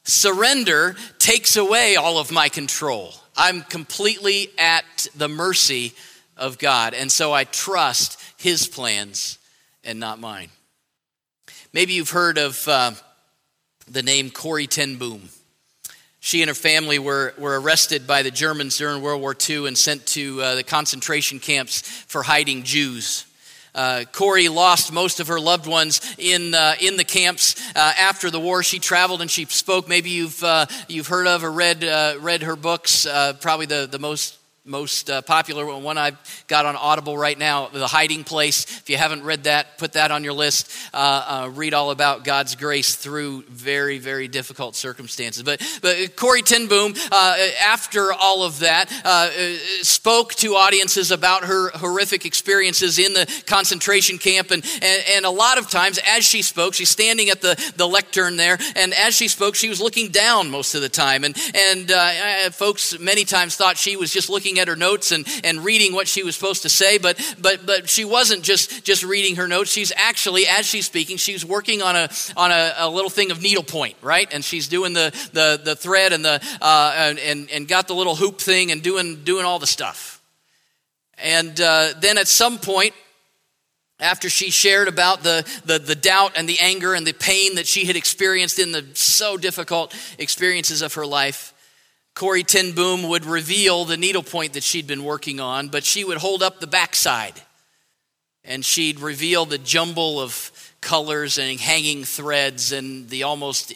Surrender 0.04 0.96
takes 1.20 1.56
away 1.56 1.96
all 1.96 2.18
of 2.18 2.32
my 2.32 2.50
control. 2.50 3.14
I'm 3.38 3.62
completely 3.62 4.50
at 4.58 5.08
the 5.16 5.30
mercy 5.30 5.94
of 6.36 6.58
God. 6.58 6.94
And 6.94 7.12
so 7.12 7.32
I 7.34 7.44
trust 7.44 8.20
His 8.38 8.68
plans 8.68 9.38
and 9.84 10.00
not 10.00 10.20
mine. 10.20 10.50
Maybe 11.74 11.94
you've 11.94 12.10
heard 12.10 12.38
of 12.38 12.68
uh, 12.68 12.92
the 13.90 14.04
name 14.04 14.30
Corrie 14.32 14.68
ten 14.68 14.98
Boom. 14.98 15.30
She 16.20 16.42
and 16.42 16.50
her 16.50 16.56
family 16.56 17.00
were, 17.00 17.34
were 17.38 17.60
arrested 17.60 18.06
by 18.06 18.22
the 18.22 18.30
Germans 18.30 18.78
during 18.78 19.02
World 19.02 19.22
War 19.22 19.36
II 19.50 19.68
and 19.68 19.78
sent 19.78 20.06
to 20.08 20.42
uh, 20.42 20.56
the 20.56 20.64
concentration 20.64 21.40
camps 21.40 21.82
for 21.82 22.22
hiding 22.22 22.64
Jews. 22.64 23.26
Uh, 23.74 24.04
Corrie 24.12 24.50
lost 24.50 24.92
most 24.92 25.20
of 25.20 25.28
her 25.28 25.40
loved 25.40 25.66
ones 25.66 26.02
in, 26.18 26.54
uh, 26.54 26.76
in 26.82 26.98
the 26.98 27.04
camps 27.04 27.56
uh, 27.76 27.94
after 27.98 28.30
the 28.30 28.40
war. 28.40 28.64
She 28.64 28.80
traveled 28.80 29.22
and 29.22 29.32
she 29.32 29.46
spoke. 29.46 29.88
Maybe 29.88 30.10
you've, 30.10 30.44
uh, 30.44 30.66
you've 30.88 31.08
heard 31.08 31.28
of 31.28 31.44
or 31.44 31.52
read, 31.52 31.84
uh, 31.84 32.16
read 32.20 32.44
her 32.44 32.56
books. 32.56 33.06
Uh, 33.06 33.34
probably 33.34 33.68
the, 33.68 33.88
the 33.90 34.00
most 34.00 34.38
most 34.64 35.10
uh, 35.10 35.24
popular 35.24 35.66
one 35.66 35.98
I've 35.98 36.46
got 36.48 36.68
on 36.68 36.76
Audible 36.76 37.18
right 37.18 37.38
now, 37.38 37.70
The 37.70 37.88
Hiding 37.88 38.24
Place. 38.24 38.66
If 38.66 38.92
you 38.92 38.98
haven't 38.98 39.24
read 39.24 39.46
that, 39.46 39.80
put 39.80 39.94
that 39.94 40.12
on 40.12 40.24
your 40.24 40.34
list. 40.34 40.72
Uh, 40.94 40.98
uh, 41.46 41.50
read 41.50 41.74
all 41.74 41.90
about 41.90 42.24
God's 42.24 42.56
grace 42.56 42.96
through 42.96 43.42
very, 43.50 43.98
very 43.98 44.28
difficult 44.28 44.76
circumstances. 44.76 45.42
But, 45.42 45.62
but 45.82 46.16
Corrie 46.16 46.44
ten 46.44 46.68
Boom, 46.68 46.94
uh, 47.12 47.38
after 47.60 48.14
all 48.14 48.44
of 48.44 48.60
that, 48.60 48.92
uh, 49.04 49.32
spoke 49.82 50.36
to 50.36 50.54
audiences 50.54 51.10
about 51.10 51.46
her 51.46 51.72
horrific 51.72 52.28
experiences 52.28 53.00
in 53.00 53.14
the 53.14 53.44
concentration 53.48 54.20
camp. 54.20 54.52
And, 54.52 54.64
and, 54.84 55.04
and, 55.14 55.26
a 55.26 55.32
lot 55.32 55.58
of 55.58 55.72
times, 55.72 56.00
as 56.08 56.24
she 56.24 56.44
spoke, 56.44 56.76
she's 56.76 56.90
standing 56.90 57.30
at 57.30 57.42
the, 57.42 57.74
the 57.78 57.88
lectern 57.88 58.38
there, 58.38 58.60
and 58.76 58.94
as 58.94 59.16
she 59.16 59.28
spoke, 59.28 59.56
she 59.56 59.70
was 59.70 59.82
looking 59.82 60.10
down 60.10 60.52
most 60.52 60.76
of 60.76 60.82
the 60.82 60.90
time. 60.90 61.24
And, 61.24 61.36
and 61.56 61.92
uh, 61.92 62.52
folks 62.52 63.00
many 63.00 63.24
times 63.24 63.56
thought 63.56 63.78
she 63.78 63.96
was 63.96 64.12
just 64.12 64.30
looking 64.30 64.51
looking 64.52 64.62
at 64.62 64.68
her 64.68 64.76
notes 64.76 65.12
and, 65.12 65.26
and 65.44 65.64
reading 65.64 65.94
what 65.94 66.08
she 66.08 66.24
was 66.24 66.36
supposed 66.36 66.64
to 66.64 66.70
say, 66.70 66.98
but, 66.98 67.18
but, 67.40 67.66
but 67.66 67.90
she 67.90 68.04
wasn't 68.04 68.44
just, 68.44 68.84
just 68.84 69.04
reading 69.04 69.38
her 69.38 69.48
notes. 69.48 69.72
She's 69.72 69.94
actually, 69.96 70.46
as 70.48 70.66
she's 70.66 70.86
speaking, 70.86 71.18
she's 71.18 71.46
working 71.46 71.82
on 71.82 71.96
a, 71.96 72.10
on 72.36 72.52
a, 72.52 72.74
a 72.78 72.90
little 72.90 73.10
thing 73.10 73.32
of 73.32 73.42
needlepoint, 73.42 73.96
right? 74.02 74.28
And 74.34 74.44
she's 74.44 74.68
doing 74.68 74.94
the, 74.94 75.12
the, 75.32 75.62
the 75.64 75.76
thread 75.76 76.12
and, 76.12 76.26
the, 76.26 76.42
uh, 76.62 77.16
and, 77.20 77.50
and 77.50 77.68
got 77.68 77.88
the 77.88 77.96
little 77.96 78.16
hoop 78.16 78.40
thing 78.40 78.72
and 78.72 78.84
doing, 78.84 79.24
doing 79.24 79.46
all 79.46 79.60
the 79.60 79.68
stuff. 79.68 80.22
And 81.18 81.60
uh, 81.62 81.94
then 82.00 82.18
at 82.18 82.28
some 82.28 82.58
point, 82.58 82.94
after 84.00 84.30
she 84.30 84.50
shared 84.50 84.88
about 84.88 85.24
the, 85.24 85.48
the, 85.64 85.78
the, 85.78 85.96
doubt 85.96 86.34
and 86.36 86.50
the 86.50 86.58
anger 86.60 86.96
and 86.96 87.06
the 87.06 87.14
pain 87.14 87.56
that 87.56 87.68
she 87.68 87.86
had 87.86 87.96
experienced 87.96 88.58
in 88.58 88.72
the 88.72 88.84
so 88.96 89.38
difficult 89.38 89.96
experiences 90.18 90.82
of 90.82 90.96
her 90.96 91.06
life, 91.06 91.54
Corrie 92.14 92.44
ten 92.44 92.74
Boom 92.74 93.04
would 93.10 93.26
reveal 93.26 93.86
the 93.86 93.98
needlepoint 93.98 94.54
that 94.54 94.64
she'd 94.64 94.88
been 94.88 95.04
working 95.04 95.40
on, 95.40 95.70
but 95.70 95.84
she 95.84 96.04
would 96.04 96.18
hold 96.18 96.44
up 96.44 96.60
the 96.60 96.68
backside 96.68 97.42
and 98.44 98.66
she'd 98.66 99.00
reveal 99.00 99.46
the 99.46 99.58
jumble 99.58 100.20
of 100.20 100.52
colors 100.82 101.38
and 101.38 101.60
hanging 101.60 102.04
threads 102.04 102.72
and 102.72 103.08
the 103.10 103.24
almost, 103.24 103.74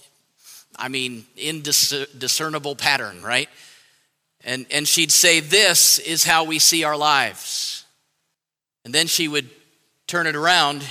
I 0.76 0.88
mean, 0.88 1.26
indiscernible 1.38 2.76
pattern, 2.76 3.21
right? 3.21 3.50
And, 4.43 4.65
and 4.71 4.88
she'd 4.88 5.12
say, 5.12 5.39
This 5.39 6.00
is 6.00 6.24
how 6.24 6.43
we 6.43 6.60
see 6.60 6.84
our 6.84 6.98
lives. 6.98 7.86
And 8.84 8.93
then 8.93 9.08
she 9.08 9.28
would 9.28 9.50
turn 10.08 10.28
it 10.28 10.36
around 10.36 10.84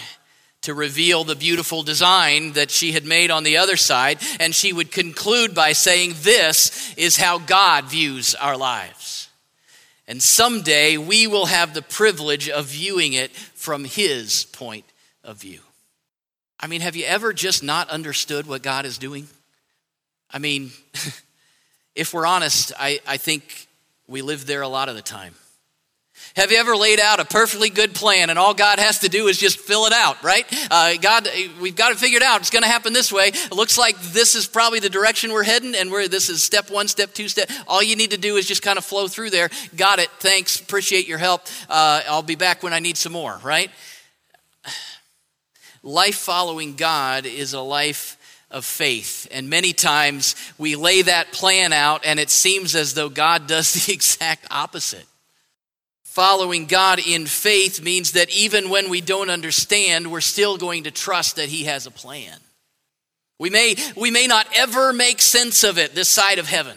to 0.64 0.74
reveal 0.74 1.24
the 1.24 1.37
beautiful 1.37 1.83
design 1.83 2.53
that 2.53 2.70
she 2.70 2.92
had 2.92 3.05
made 3.05 3.31
on 3.31 3.44
the 3.44 3.59
other 3.59 3.77
side. 3.77 4.18
And 4.40 4.55
she 4.55 4.72
would 4.72 4.90
conclude 4.90 5.55
by 5.55 5.72
saying, 5.72 6.14
This 6.22 6.94
is 6.96 7.16
how 7.16 7.38
God 7.38 7.85
views 7.85 8.35
our 8.35 8.57
lives. 8.57 9.29
And 10.07 10.22
someday 10.22 10.96
we 10.98 11.27
will 11.27 11.46
have 11.46 11.72
the 11.72 11.83
privilege 11.83 12.48
of 12.48 12.66
viewing 12.66 13.14
it 13.14 13.31
from 13.31 13.85
His 13.85 14.44
point 14.44 14.85
of 15.22 15.40
view. 15.40 15.61
I 16.61 16.66
mean, 16.66 16.81
have 16.81 16.96
you 16.96 17.05
ever 17.05 17.33
just 17.33 17.62
not 17.62 17.90
understood 17.90 18.46
what 18.46 18.62
God 18.62 18.87
is 18.87 18.98
doing? 18.98 19.29
I 20.31 20.38
mean, 20.38 20.70
if 21.94 22.14
we're 22.14 22.27
honest, 22.27 22.72
I, 22.79 23.00
I 23.07 23.18
think 23.18 23.68
we 24.07 24.22
live 24.22 24.46
there 24.46 24.62
a 24.62 24.68
lot 24.68 24.88
of 24.88 24.94
the 24.94 25.03
time. 25.03 25.35
Have 26.36 26.50
you 26.50 26.58
ever 26.58 26.76
laid 26.76 26.98
out 26.98 27.20
a 27.20 27.24
perfectly 27.24 27.70
good 27.70 27.94
plan 27.94 28.28
and 28.28 28.40
all 28.40 28.54
God 28.54 28.80
has 28.80 28.98
to 29.00 29.08
do 29.08 29.28
is 29.28 29.38
just 29.38 29.56
fill 29.56 29.86
it 29.86 29.92
out, 29.92 30.20
right? 30.24 30.44
Uh, 30.68 30.94
God, 31.00 31.28
we've 31.60 31.76
got 31.76 31.92
it 31.92 31.98
figured 31.98 32.24
out. 32.24 32.40
It's 32.40 32.50
going 32.50 32.64
to 32.64 32.68
happen 32.68 32.92
this 32.92 33.12
way. 33.12 33.28
It 33.28 33.52
looks 33.52 33.78
like 33.78 33.96
this 34.00 34.34
is 34.34 34.48
probably 34.48 34.80
the 34.80 34.90
direction 34.90 35.32
we're 35.32 35.44
heading, 35.44 35.76
and 35.76 35.92
we're, 35.92 36.08
this 36.08 36.28
is 36.28 36.42
step 36.42 36.72
one, 36.72 36.88
step 36.88 37.14
two, 37.14 37.28
step. 37.28 37.48
All 37.68 37.84
you 37.84 37.94
need 37.94 38.10
to 38.10 38.16
do 38.16 38.34
is 38.34 38.46
just 38.46 38.62
kind 38.62 38.78
of 38.78 38.84
flow 38.84 39.06
through 39.06 39.30
there. 39.30 39.48
Got 39.76 40.00
it. 40.00 40.10
Thanks. 40.18 40.58
Appreciate 40.58 41.06
your 41.06 41.18
help. 41.18 41.42
Uh, 41.70 42.02
I'll 42.08 42.22
be 42.22 42.34
back 42.34 42.64
when 42.64 42.72
I 42.72 42.80
need 42.80 42.96
some 42.96 43.12
more, 43.12 43.38
right? 43.44 43.70
Life 45.84 46.16
following 46.16 46.74
God 46.74 47.26
is 47.26 47.52
a 47.52 47.60
life 47.60 48.16
of 48.50 48.64
faith. 48.64 49.28
And 49.30 49.48
many 49.48 49.72
times 49.72 50.34
we 50.58 50.74
lay 50.74 51.02
that 51.02 51.30
plan 51.30 51.72
out, 51.72 52.04
and 52.04 52.18
it 52.18 52.30
seems 52.30 52.74
as 52.74 52.94
though 52.94 53.08
God 53.08 53.46
does 53.46 53.72
the 53.72 53.92
exact 53.92 54.48
opposite. 54.50 55.06
Following 56.14 56.66
God 56.66 57.00
in 57.05 57.27
faith 57.27 57.83
means 57.83 58.12
that 58.12 58.31
even 58.31 58.70
when 58.70 58.88
we 58.88 59.00
don't 59.00 59.31
understand, 59.31 60.12
we're 60.12 60.20
still 60.20 60.57
going 60.57 60.85
to 60.85 60.92
trust 60.92 61.35
that 61.35 61.48
He 61.48 61.64
has 61.64 61.87
a 61.87 61.90
plan. 61.90 62.38
We 63.40 63.50
may, 63.50 63.74
we 63.96 64.12
may 64.12 64.29
not 64.29 64.46
ever 64.55 64.92
make 64.92 65.20
sense 65.20 65.64
of 65.64 65.77
it 65.77 65.96
this 65.96 66.09
side 66.09 66.38
of 66.38 66.46
heaven, 66.46 66.77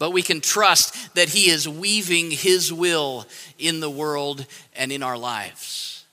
but 0.00 0.10
we 0.10 0.20
can 0.20 0.40
trust 0.40 1.14
that 1.14 1.28
He 1.28 1.48
is 1.48 1.68
weaving 1.68 2.32
His 2.32 2.72
will 2.72 3.24
in 3.56 3.78
the 3.78 3.88
world 3.88 4.46
and 4.74 4.90
in 4.90 5.04
our 5.04 5.16
lives. 5.16 6.04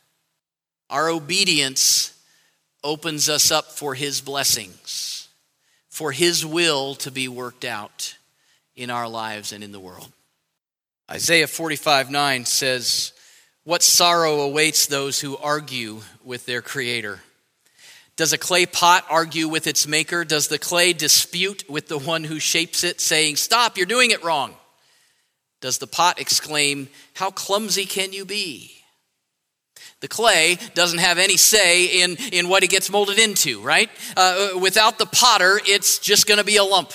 Our 0.92 1.10
obedience 1.10 2.14
opens 2.84 3.30
us 3.30 3.50
up 3.50 3.72
for 3.72 3.96
His 3.96 4.22
blessings, 4.22 5.28
for 5.90 6.12
His 6.12 6.46
will 6.46 6.94
to 6.98 7.10
be 7.10 7.28
worked 7.28 7.66
out 7.66 8.16
in 8.76 8.92
our 8.92 9.10
lives 9.10 9.52
and 9.52 9.64
in 9.64 9.72
the 9.72 9.80
world. 9.80 10.12
Isaiah 11.10 11.48
45 11.48 12.12
9 12.12 12.46
says, 12.46 13.14
What 13.64 13.82
sorrow 13.82 14.42
awaits 14.42 14.86
those 14.86 15.20
who 15.20 15.38
argue 15.38 16.02
with 16.24 16.46
their 16.46 16.62
Creator? 16.62 17.20
Does 18.16 18.32
a 18.32 18.38
clay 18.38 18.68
pot 18.68 19.06
argue 19.10 19.48
with 19.48 19.66
its 19.66 19.88
maker? 19.88 20.24
Does 20.24 20.50
the 20.50 20.60
clay 20.60 20.94
dispute 20.94 21.68
with 21.68 21.88
the 21.88 21.98
one 21.98 22.26
who 22.26 22.40
shapes 22.40 22.84
it, 22.84 23.02
saying, 23.02 23.38
Stop, 23.38 23.76
you're 23.76 23.88
doing 23.88 24.12
it 24.12 24.24
wrong? 24.24 24.54
Does 25.62 25.80
the 25.80 25.88
pot 25.88 26.20
exclaim, 26.20 26.90
How 27.16 27.32
clumsy 27.32 27.86
can 27.86 28.14
you 28.14 28.24
be? 28.24 28.76
The 30.02 30.08
clay 30.08 30.58
doesn't 30.76 31.00
have 31.00 31.18
any 31.18 31.38
say 31.38 32.04
in, 32.04 32.18
in 32.32 32.50
what 32.50 32.64
it 32.64 32.70
gets 32.70 32.90
molded 32.90 33.18
into, 33.18 33.62
right? 33.62 33.90
Uh, 34.16 34.52
without 34.62 35.00
the 35.00 35.08
potter, 35.08 35.60
it's 35.66 35.98
just 35.98 36.28
going 36.28 36.38
to 36.38 36.46
be 36.46 36.58
a 36.58 36.64
lump. 36.64 36.94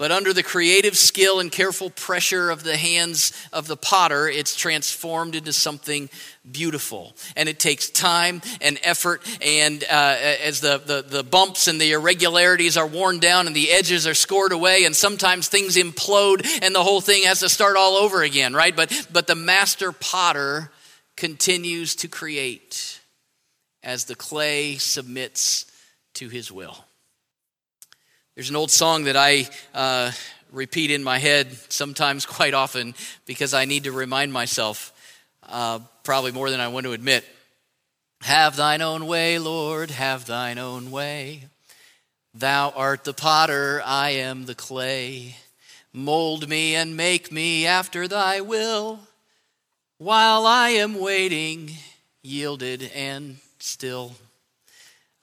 But 0.00 0.12
under 0.12 0.32
the 0.32 0.42
creative 0.42 0.96
skill 0.96 1.40
and 1.40 1.52
careful 1.52 1.90
pressure 1.90 2.48
of 2.48 2.62
the 2.62 2.78
hands 2.78 3.34
of 3.52 3.66
the 3.66 3.76
potter, 3.76 4.30
it's 4.30 4.56
transformed 4.56 5.34
into 5.34 5.52
something 5.52 6.08
beautiful. 6.50 7.14
And 7.36 7.50
it 7.50 7.58
takes 7.58 7.90
time 7.90 8.40
and 8.62 8.80
effort. 8.82 9.20
And 9.42 9.84
uh, 9.84 10.16
as 10.42 10.62
the, 10.62 10.78
the, 10.78 11.02
the 11.06 11.22
bumps 11.22 11.68
and 11.68 11.78
the 11.78 11.92
irregularities 11.92 12.78
are 12.78 12.86
worn 12.86 13.18
down 13.18 13.46
and 13.46 13.54
the 13.54 13.70
edges 13.70 14.06
are 14.06 14.14
scored 14.14 14.52
away, 14.52 14.86
and 14.86 14.96
sometimes 14.96 15.48
things 15.48 15.76
implode 15.76 16.46
and 16.62 16.74
the 16.74 16.82
whole 16.82 17.02
thing 17.02 17.24
has 17.24 17.40
to 17.40 17.50
start 17.50 17.76
all 17.76 17.96
over 17.96 18.22
again, 18.22 18.54
right? 18.54 18.74
But, 18.74 19.06
but 19.12 19.26
the 19.26 19.34
master 19.34 19.92
potter 19.92 20.70
continues 21.18 21.94
to 21.96 22.08
create 22.08 23.00
as 23.82 24.06
the 24.06 24.14
clay 24.14 24.76
submits 24.76 25.70
to 26.14 26.30
his 26.30 26.50
will. 26.50 26.86
There's 28.36 28.48
an 28.48 28.56
old 28.56 28.70
song 28.70 29.04
that 29.04 29.16
I 29.16 29.48
uh, 29.74 30.12
repeat 30.52 30.92
in 30.92 31.02
my 31.02 31.18
head 31.18 31.52
sometimes 31.68 32.26
quite 32.38 32.54
often 32.54 32.94
because 33.26 33.54
I 33.54 33.64
need 33.64 33.84
to 33.84 33.92
remind 33.92 34.32
myself, 34.32 34.92
uh, 35.48 35.80
probably 36.04 36.30
more 36.30 36.48
than 36.48 36.60
I 36.60 36.68
want 36.68 36.86
to 36.86 36.92
admit. 36.92 37.24
Have 38.22 38.54
thine 38.54 38.82
own 38.82 39.06
way, 39.06 39.40
Lord, 39.40 39.90
have 39.90 40.26
thine 40.26 40.58
own 40.58 40.92
way. 40.92 41.46
Thou 42.32 42.70
art 42.70 43.02
the 43.02 43.14
potter, 43.14 43.82
I 43.84 44.10
am 44.10 44.46
the 44.46 44.54
clay. 44.54 45.34
Mold 45.92 46.48
me 46.48 46.76
and 46.76 46.96
make 46.96 47.32
me 47.32 47.66
after 47.66 48.06
thy 48.06 48.40
will, 48.42 49.00
while 49.98 50.46
I 50.46 50.70
am 50.70 51.00
waiting, 51.00 51.72
yielded 52.22 52.92
and 52.94 53.38
still. 53.58 54.14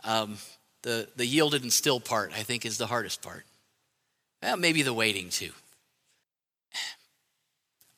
Um, 0.03 0.37
the, 0.87 1.05
the 1.17 1.25
yielded 1.25 1.63
and 1.63 1.73
still 1.73 1.99
part, 1.99 2.31
I 2.33 2.43
think, 2.43 2.65
is 2.65 2.77
the 2.77 2.87
hardest 2.87 3.21
part. 3.21 3.43
Well, 4.41 4.55
maybe 4.55 4.83
the 4.83 4.93
waiting 4.93 5.29
too. 5.29 5.51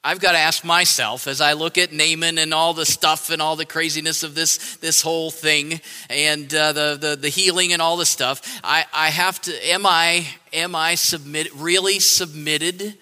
I've 0.04 0.20
got 0.20 0.32
to 0.32 0.40
ask 0.40 0.66
myself 0.66 1.28
as 1.28 1.40
I 1.40 1.54
look 1.54 1.78
at 1.78 1.94
Naaman 1.94 2.40
and 2.40 2.52
all 2.52 2.74
the 2.74 2.88
stuff 2.88 3.30
and 3.30 3.44
all 3.44 3.56
the 3.56 3.66
craziness 3.66 4.24
of 4.24 4.34
this, 4.34 4.78
this 4.78 5.04
whole 5.04 5.30
thing 5.30 5.82
and 6.10 6.52
uh, 6.52 6.72
the, 6.72 6.98
the, 7.00 7.16
the 7.16 7.30
healing 7.30 7.74
and 7.74 7.82
all 7.82 7.96
the 7.96 8.08
stuff. 8.08 8.60
I, 8.64 8.86
I 8.92 9.10
have 9.10 9.40
to, 9.42 9.72
am 9.72 9.86
I, 9.86 10.26
am 10.52 10.74
I 10.74 10.96
submit, 10.96 11.54
really 11.54 12.00
submitted 12.00 12.96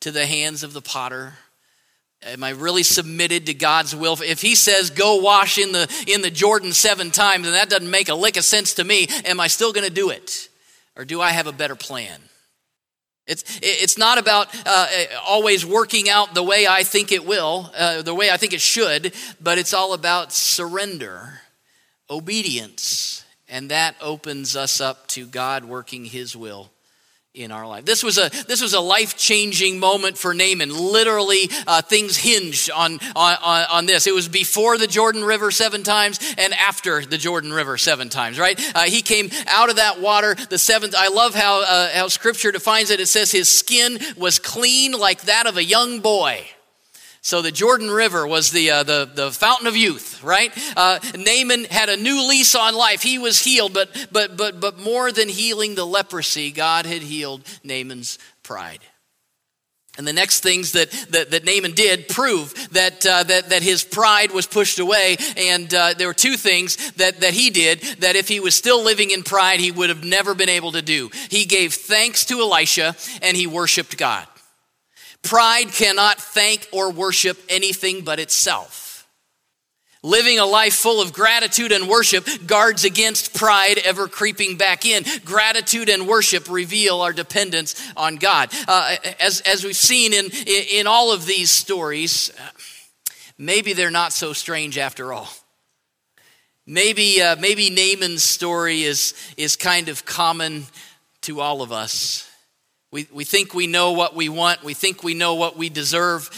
to 0.00 0.10
the 0.10 0.26
hands 0.26 0.64
of 0.64 0.72
the 0.72 0.82
potter? 0.82 1.34
Am 2.24 2.42
I 2.42 2.50
really 2.50 2.82
submitted 2.82 3.46
to 3.46 3.54
God's 3.54 3.94
will? 3.94 4.18
If 4.20 4.42
he 4.42 4.56
says 4.56 4.90
go 4.90 5.16
wash 5.16 5.56
in 5.56 5.70
the 5.70 5.88
in 6.08 6.20
the 6.20 6.30
Jordan 6.30 6.72
seven 6.72 7.12
times, 7.12 7.46
and 7.46 7.54
that 7.54 7.70
doesn't 7.70 7.90
make 7.90 8.08
a 8.08 8.14
lick 8.14 8.36
of 8.36 8.44
sense 8.44 8.74
to 8.74 8.84
me, 8.84 9.06
am 9.24 9.38
I 9.38 9.46
still 9.46 9.72
going 9.72 9.86
to 9.86 9.92
do 9.92 10.10
it, 10.10 10.48
or 10.96 11.04
do 11.04 11.20
I 11.20 11.30
have 11.30 11.46
a 11.46 11.52
better 11.52 11.76
plan? 11.76 12.20
It's 13.28 13.44
it's 13.62 13.96
not 13.96 14.18
about 14.18 14.48
uh, 14.66 14.88
always 15.24 15.64
working 15.64 16.08
out 16.08 16.34
the 16.34 16.42
way 16.42 16.66
I 16.66 16.82
think 16.82 17.12
it 17.12 17.24
will, 17.24 17.70
uh, 17.76 18.02
the 18.02 18.14
way 18.14 18.30
I 18.30 18.36
think 18.36 18.52
it 18.52 18.60
should, 18.60 19.14
but 19.40 19.58
it's 19.58 19.72
all 19.72 19.92
about 19.92 20.32
surrender, 20.32 21.40
obedience, 22.10 23.24
and 23.48 23.70
that 23.70 23.94
opens 24.00 24.56
us 24.56 24.80
up 24.80 25.06
to 25.08 25.24
God 25.24 25.64
working 25.64 26.04
His 26.04 26.34
will 26.34 26.70
in 27.38 27.52
our 27.52 27.66
life. 27.66 27.84
This 27.84 28.02
was 28.02 28.18
a 28.18 28.28
this 28.46 28.60
was 28.60 28.74
a 28.74 28.80
life 28.80 29.16
changing 29.16 29.78
moment 29.78 30.18
for 30.18 30.34
Naaman. 30.34 30.70
Literally, 30.70 31.48
uh, 31.66 31.82
things 31.82 32.16
hinged 32.16 32.70
on, 32.70 32.98
on 33.14 33.36
on 33.70 33.86
this. 33.86 34.06
It 34.06 34.14
was 34.14 34.28
before 34.28 34.76
the 34.78 34.86
Jordan 34.86 35.24
River 35.24 35.50
seven 35.50 35.82
times 35.82 36.18
and 36.36 36.52
after 36.54 37.04
the 37.04 37.18
Jordan 37.18 37.52
River 37.52 37.78
seven 37.78 38.08
times. 38.08 38.38
Right? 38.38 38.60
Uh, 38.74 38.84
he 38.84 39.02
came 39.02 39.30
out 39.46 39.70
of 39.70 39.76
that 39.76 40.00
water 40.00 40.34
the 40.50 40.58
seventh. 40.58 40.94
I 40.96 41.08
love 41.08 41.34
how 41.34 41.62
uh, 41.62 41.88
how 41.94 42.08
Scripture 42.08 42.52
defines 42.52 42.90
it. 42.90 43.00
It 43.00 43.06
says 43.06 43.30
his 43.30 43.48
skin 43.48 43.98
was 44.16 44.38
clean 44.38 44.92
like 44.92 45.22
that 45.22 45.46
of 45.46 45.56
a 45.56 45.64
young 45.64 46.00
boy. 46.00 46.44
So 47.28 47.42
the 47.42 47.52
Jordan 47.52 47.90
River 47.90 48.26
was 48.26 48.52
the, 48.52 48.70
uh, 48.70 48.82
the, 48.84 49.10
the 49.14 49.30
fountain 49.30 49.66
of 49.66 49.76
youth, 49.76 50.24
right? 50.24 50.50
Uh, 50.74 50.98
Naaman 51.14 51.64
had 51.64 51.90
a 51.90 51.96
new 51.98 52.26
lease 52.26 52.54
on 52.54 52.74
life. 52.74 53.02
He 53.02 53.18
was 53.18 53.38
healed, 53.38 53.74
but, 53.74 53.90
but, 54.10 54.38
but, 54.38 54.60
but 54.60 54.78
more 54.78 55.12
than 55.12 55.28
healing 55.28 55.74
the 55.74 55.84
leprosy, 55.84 56.50
God 56.50 56.86
had 56.86 57.02
healed 57.02 57.42
Naaman's 57.62 58.18
pride. 58.42 58.80
And 59.98 60.08
the 60.08 60.14
next 60.14 60.40
things 60.40 60.72
that, 60.72 60.90
that, 61.10 61.32
that 61.32 61.44
Naaman 61.44 61.72
did 61.72 62.08
prove 62.08 62.54
that, 62.70 63.04
uh, 63.04 63.24
that, 63.24 63.50
that 63.50 63.62
his 63.62 63.84
pride 63.84 64.30
was 64.30 64.46
pushed 64.46 64.78
away. 64.78 65.18
And 65.36 65.74
uh, 65.74 65.92
there 65.98 66.06
were 66.06 66.14
two 66.14 66.38
things 66.38 66.92
that, 66.92 67.20
that 67.20 67.34
he 67.34 67.50
did 67.50 67.82
that 68.00 68.16
if 68.16 68.28
he 68.28 68.40
was 68.40 68.54
still 68.54 68.82
living 68.82 69.10
in 69.10 69.22
pride, 69.22 69.60
he 69.60 69.70
would 69.70 69.90
have 69.90 70.02
never 70.02 70.34
been 70.34 70.48
able 70.48 70.72
to 70.72 70.80
do. 70.80 71.10
He 71.28 71.44
gave 71.44 71.74
thanks 71.74 72.24
to 72.24 72.40
Elisha 72.40 72.96
and 73.20 73.36
he 73.36 73.46
worshiped 73.46 73.98
God. 73.98 74.26
Pride 75.22 75.72
cannot 75.72 76.20
thank 76.20 76.68
or 76.72 76.90
worship 76.90 77.38
anything 77.48 78.02
but 78.02 78.18
itself. 78.18 79.06
Living 80.02 80.38
a 80.38 80.46
life 80.46 80.74
full 80.74 81.02
of 81.02 81.12
gratitude 81.12 81.72
and 81.72 81.88
worship 81.88 82.26
guards 82.46 82.84
against 82.84 83.34
pride 83.34 83.78
ever 83.84 84.06
creeping 84.06 84.56
back 84.56 84.86
in. 84.86 85.04
Gratitude 85.24 85.88
and 85.88 86.06
worship 86.06 86.48
reveal 86.48 87.00
our 87.00 87.12
dependence 87.12 87.74
on 87.96 88.16
God. 88.16 88.50
Uh, 88.68 88.94
as, 89.18 89.40
as 89.40 89.64
we've 89.64 89.76
seen 89.76 90.12
in, 90.12 90.30
in 90.46 90.86
all 90.86 91.12
of 91.12 91.26
these 91.26 91.50
stories, 91.50 92.30
maybe 93.36 93.72
they're 93.72 93.90
not 93.90 94.12
so 94.12 94.32
strange 94.32 94.78
after 94.78 95.12
all. 95.12 95.28
Maybe, 96.64 97.20
uh, 97.20 97.34
maybe 97.36 97.68
Naaman's 97.68 98.22
story 98.22 98.82
is, 98.82 99.14
is 99.36 99.56
kind 99.56 99.88
of 99.88 100.04
common 100.04 100.66
to 101.22 101.40
all 101.40 101.60
of 101.60 101.72
us. 101.72 102.27
We, 102.90 103.06
we 103.12 103.24
think 103.24 103.54
we 103.54 103.66
know 103.66 103.92
what 103.92 104.16
we 104.16 104.28
want, 104.28 104.64
we 104.64 104.74
think 104.74 105.02
we 105.02 105.14
know 105.14 105.34
what 105.34 105.56
we 105.56 105.68
deserve. 105.68 106.30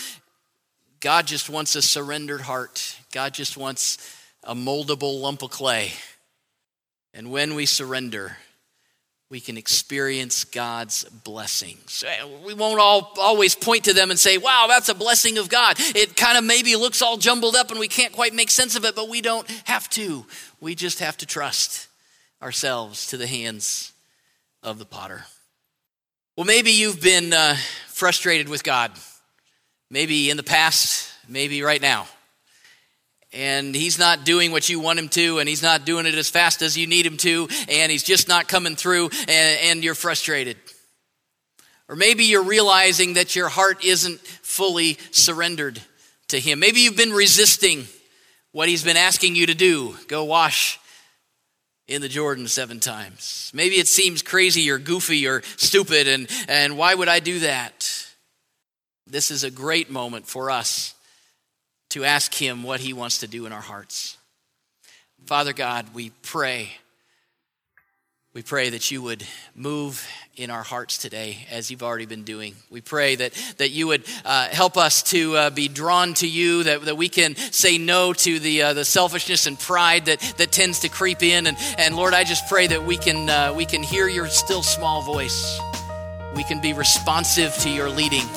God 1.00 1.26
just 1.26 1.48
wants 1.48 1.76
a 1.76 1.82
surrendered 1.82 2.42
heart. 2.42 2.96
God 3.12 3.32
just 3.32 3.56
wants 3.56 3.98
a 4.44 4.54
moldable 4.54 5.20
lump 5.20 5.42
of 5.42 5.50
clay. 5.50 5.92
And 7.14 7.30
when 7.30 7.54
we 7.54 7.66
surrender, 7.66 8.36
we 9.30 9.40
can 9.40 9.56
experience 9.56 10.44
God's 10.44 11.04
blessings. 11.04 12.04
We 12.44 12.52
won't 12.52 12.80
all 12.80 13.14
always 13.18 13.54
point 13.54 13.84
to 13.84 13.92
them 13.92 14.10
and 14.10 14.18
say, 14.18 14.38
wow, 14.38 14.66
that's 14.68 14.88
a 14.88 14.94
blessing 14.94 15.38
of 15.38 15.48
God. 15.48 15.76
It 15.78 16.16
kind 16.16 16.36
of 16.36 16.44
maybe 16.44 16.74
looks 16.76 17.00
all 17.00 17.16
jumbled 17.16 17.54
up 17.54 17.70
and 17.70 17.78
we 17.78 17.88
can't 17.88 18.12
quite 18.12 18.34
make 18.34 18.50
sense 18.50 18.76
of 18.76 18.84
it, 18.84 18.94
but 18.94 19.08
we 19.08 19.20
don't 19.20 19.48
have 19.64 19.88
to. 19.90 20.26
We 20.60 20.74
just 20.74 20.98
have 20.98 21.16
to 21.18 21.26
trust 21.26 21.86
ourselves 22.42 23.06
to 23.08 23.16
the 23.16 23.26
hands 23.26 23.92
of 24.62 24.78
the 24.78 24.84
potter. 24.84 25.24
Well, 26.40 26.46
maybe 26.46 26.70
you've 26.70 27.02
been 27.02 27.34
uh, 27.34 27.54
frustrated 27.88 28.48
with 28.48 28.64
God. 28.64 28.92
Maybe 29.90 30.30
in 30.30 30.38
the 30.38 30.42
past, 30.42 31.12
maybe 31.28 31.62
right 31.62 31.82
now 31.82 32.06
and 33.34 33.74
he's 33.74 33.98
not 33.98 34.24
doing 34.24 34.50
what 34.50 34.66
you 34.66 34.80
want 34.80 34.98
him 34.98 35.10
to, 35.10 35.38
and 35.38 35.46
he's 35.46 35.62
not 35.62 35.84
doing 35.84 36.06
it 36.06 36.14
as 36.14 36.30
fast 36.30 36.62
as 36.62 36.78
you 36.78 36.86
need 36.86 37.04
him 37.04 37.18
to, 37.18 37.46
and 37.68 37.92
he's 37.92 38.02
just 38.02 38.26
not 38.26 38.48
coming 38.48 38.74
through, 38.74 39.10
and, 39.28 39.58
and, 39.64 39.84
you're 39.84 39.94
frustrated. 39.94 40.56
Or 41.90 41.94
maybe 41.94 42.24
you're 42.24 42.42
realizing 42.42 43.14
that 43.14 43.36
your 43.36 43.48
heart 43.48 43.84
isn't 43.84 44.20
fully 44.20 44.96
surrendered 45.10 45.78
to 46.28 46.40
him. 46.40 46.58
Maybe 46.58 46.80
you've 46.80 46.96
been 46.96 47.12
resisting 47.12 47.84
what 48.52 48.70
he's 48.70 48.82
been 48.82 48.96
asking 48.96 49.36
you 49.36 49.46
to 49.46 49.54
do 49.54 49.94
go 50.08 50.24
wash 50.24 50.79
in 51.90 52.00
the 52.00 52.08
Jordan 52.08 52.46
seven 52.46 52.78
times. 52.78 53.50
Maybe 53.52 53.74
it 53.74 53.88
seems 53.88 54.22
crazy 54.22 54.70
or 54.70 54.78
goofy 54.78 55.26
or 55.26 55.42
stupid, 55.56 56.06
and, 56.06 56.28
and 56.48 56.78
why 56.78 56.94
would 56.94 57.08
I 57.08 57.18
do 57.18 57.40
that? 57.40 58.06
This 59.08 59.32
is 59.32 59.42
a 59.42 59.50
great 59.50 59.90
moment 59.90 60.26
for 60.26 60.50
us 60.50 60.94
to 61.90 62.04
ask 62.04 62.32
Him 62.32 62.62
what 62.62 62.78
He 62.78 62.92
wants 62.92 63.18
to 63.18 63.26
do 63.26 63.44
in 63.44 63.52
our 63.52 63.60
hearts. 63.60 64.16
Father 65.26 65.52
God, 65.52 65.92
we 65.92 66.10
pray. 66.22 66.70
We 68.32 68.42
pray 68.42 68.70
that 68.70 68.92
you 68.92 69.02
would 69.02 69.26
move 69.56 70.06
in 70.36 70.50
our 70.50 70.62
hearts 70.62 70.98
today 70.98 71.48
as 71.50 71.68
you've 71.68 71.82
already 71.82 72.06
been 72.06 72.22
doing. 72.22 72.54
We 72.70 72.80
pray 72.80 73.16
that, 73.16 73.32
that 73.58 73.70
you 73.70 73.88
would 73.88 74.04
uh, 74.24 74.46
help 74.46 74.76
us 74.76 75.02
to 75.10 75.36
uh, 75.36 75.50
be 75.50 75.66
drawn 75.66 76.14
to 76.14 76.28
you, 76.28 76.62
that, 76.62 76.82
that 76.82 76.96
we 76.96 77.08
can 77.08 77.34
say 77.34 77.76
no 77.76 78.12
to 78.12 78.38
the, 78.38 78.62
uh, 78.62 78.74
the 78.74 78.84
selfishness 78.84 79.48
and 79.48 79.58
pride 79.58 80.06
that, 80.06 80.20
that 80.36 80.52
tends 80.52 80.78
to 80.80 80.88
creep 80.88 81.24
in. 81.24 81.48
And, 81.48 81.56
and 81.76 81.96
Lord, 81.96 82.14
I 82.14 82.22
just 82.22 82.48
pray 82.48 82.68
that 82.68 82.84
we 82.84 82.96
can, 82.96 83.28
uh, 83.28 83.52
we 83.52 83.66
can 83.66 83.82
hear 83.82 84.06
your 84.06 84.28
still 84.28 84.62
small 84.62 85.02
voice. 85.02 85.58
We 86.36 86.44
can 86.44 86.60
be 86.60 86.72
responsive 86.72 87.52
to 87.58 87.68
your 87.68 87.90
leading 87.90 88.28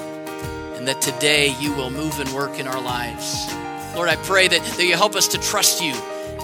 and 0.74 0.88
that 0.88 1.02
today 1.02 1.56
you 1.60 1.72
will 1.72 1.92
move 1.92 2.20
and 2.20 2.28
work 2.34 2.60
in 2.60 2.66
our 2.66 2.82
lives. 2.82 3.46
Lord, 3.94 4.10
I 4.10 4.16
pray 4.16 4.48
that, 4.48 4.64
that 4.64 4.84
you 4.84 4.96
help 4.96 5.16
us 5.16 5.28
to 5.30 5.38
trust 5.38 5.84
you 5.84 5.94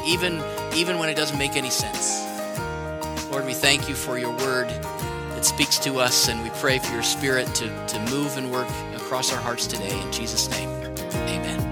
even, 0.06 0.40
even 0.76 1.00
when 1.00 1.10
it 1.10 1.16
doesn't 1.16 1.40
make 1.40 1.56
any 1.56 1.72
sense. 1.72 2.29
Lord, 3.40 3.48
we 3.48 3.54
thank 3.54 3.88
you 3.88 3.96
for 3.96 4.20
your 4.20 4.32
word 4.32 4.68
that 4.68 5.46
speaks 5.46 5.80
to 5.80 5.98
us, 6.00 6.28
and 6.28 6.44
we 6.44 6.50
pray 6.60 6.78
for 6.78 6.92
your 6.92 7.04
spirit 7.04 7.48
to, 7.56 7.88
to 7.88 8.00
move 8.12 8.36
and 8.36 8.52
work 8.52 8.68
across 8.98 9.32
our 9.32 9.40
hearts 9.40 9.66
today. 9.66 9.98
In 10.02 10.12
Jesus' 10.12 10.50
name, 10.50 10.68
amen. 11.14 11.69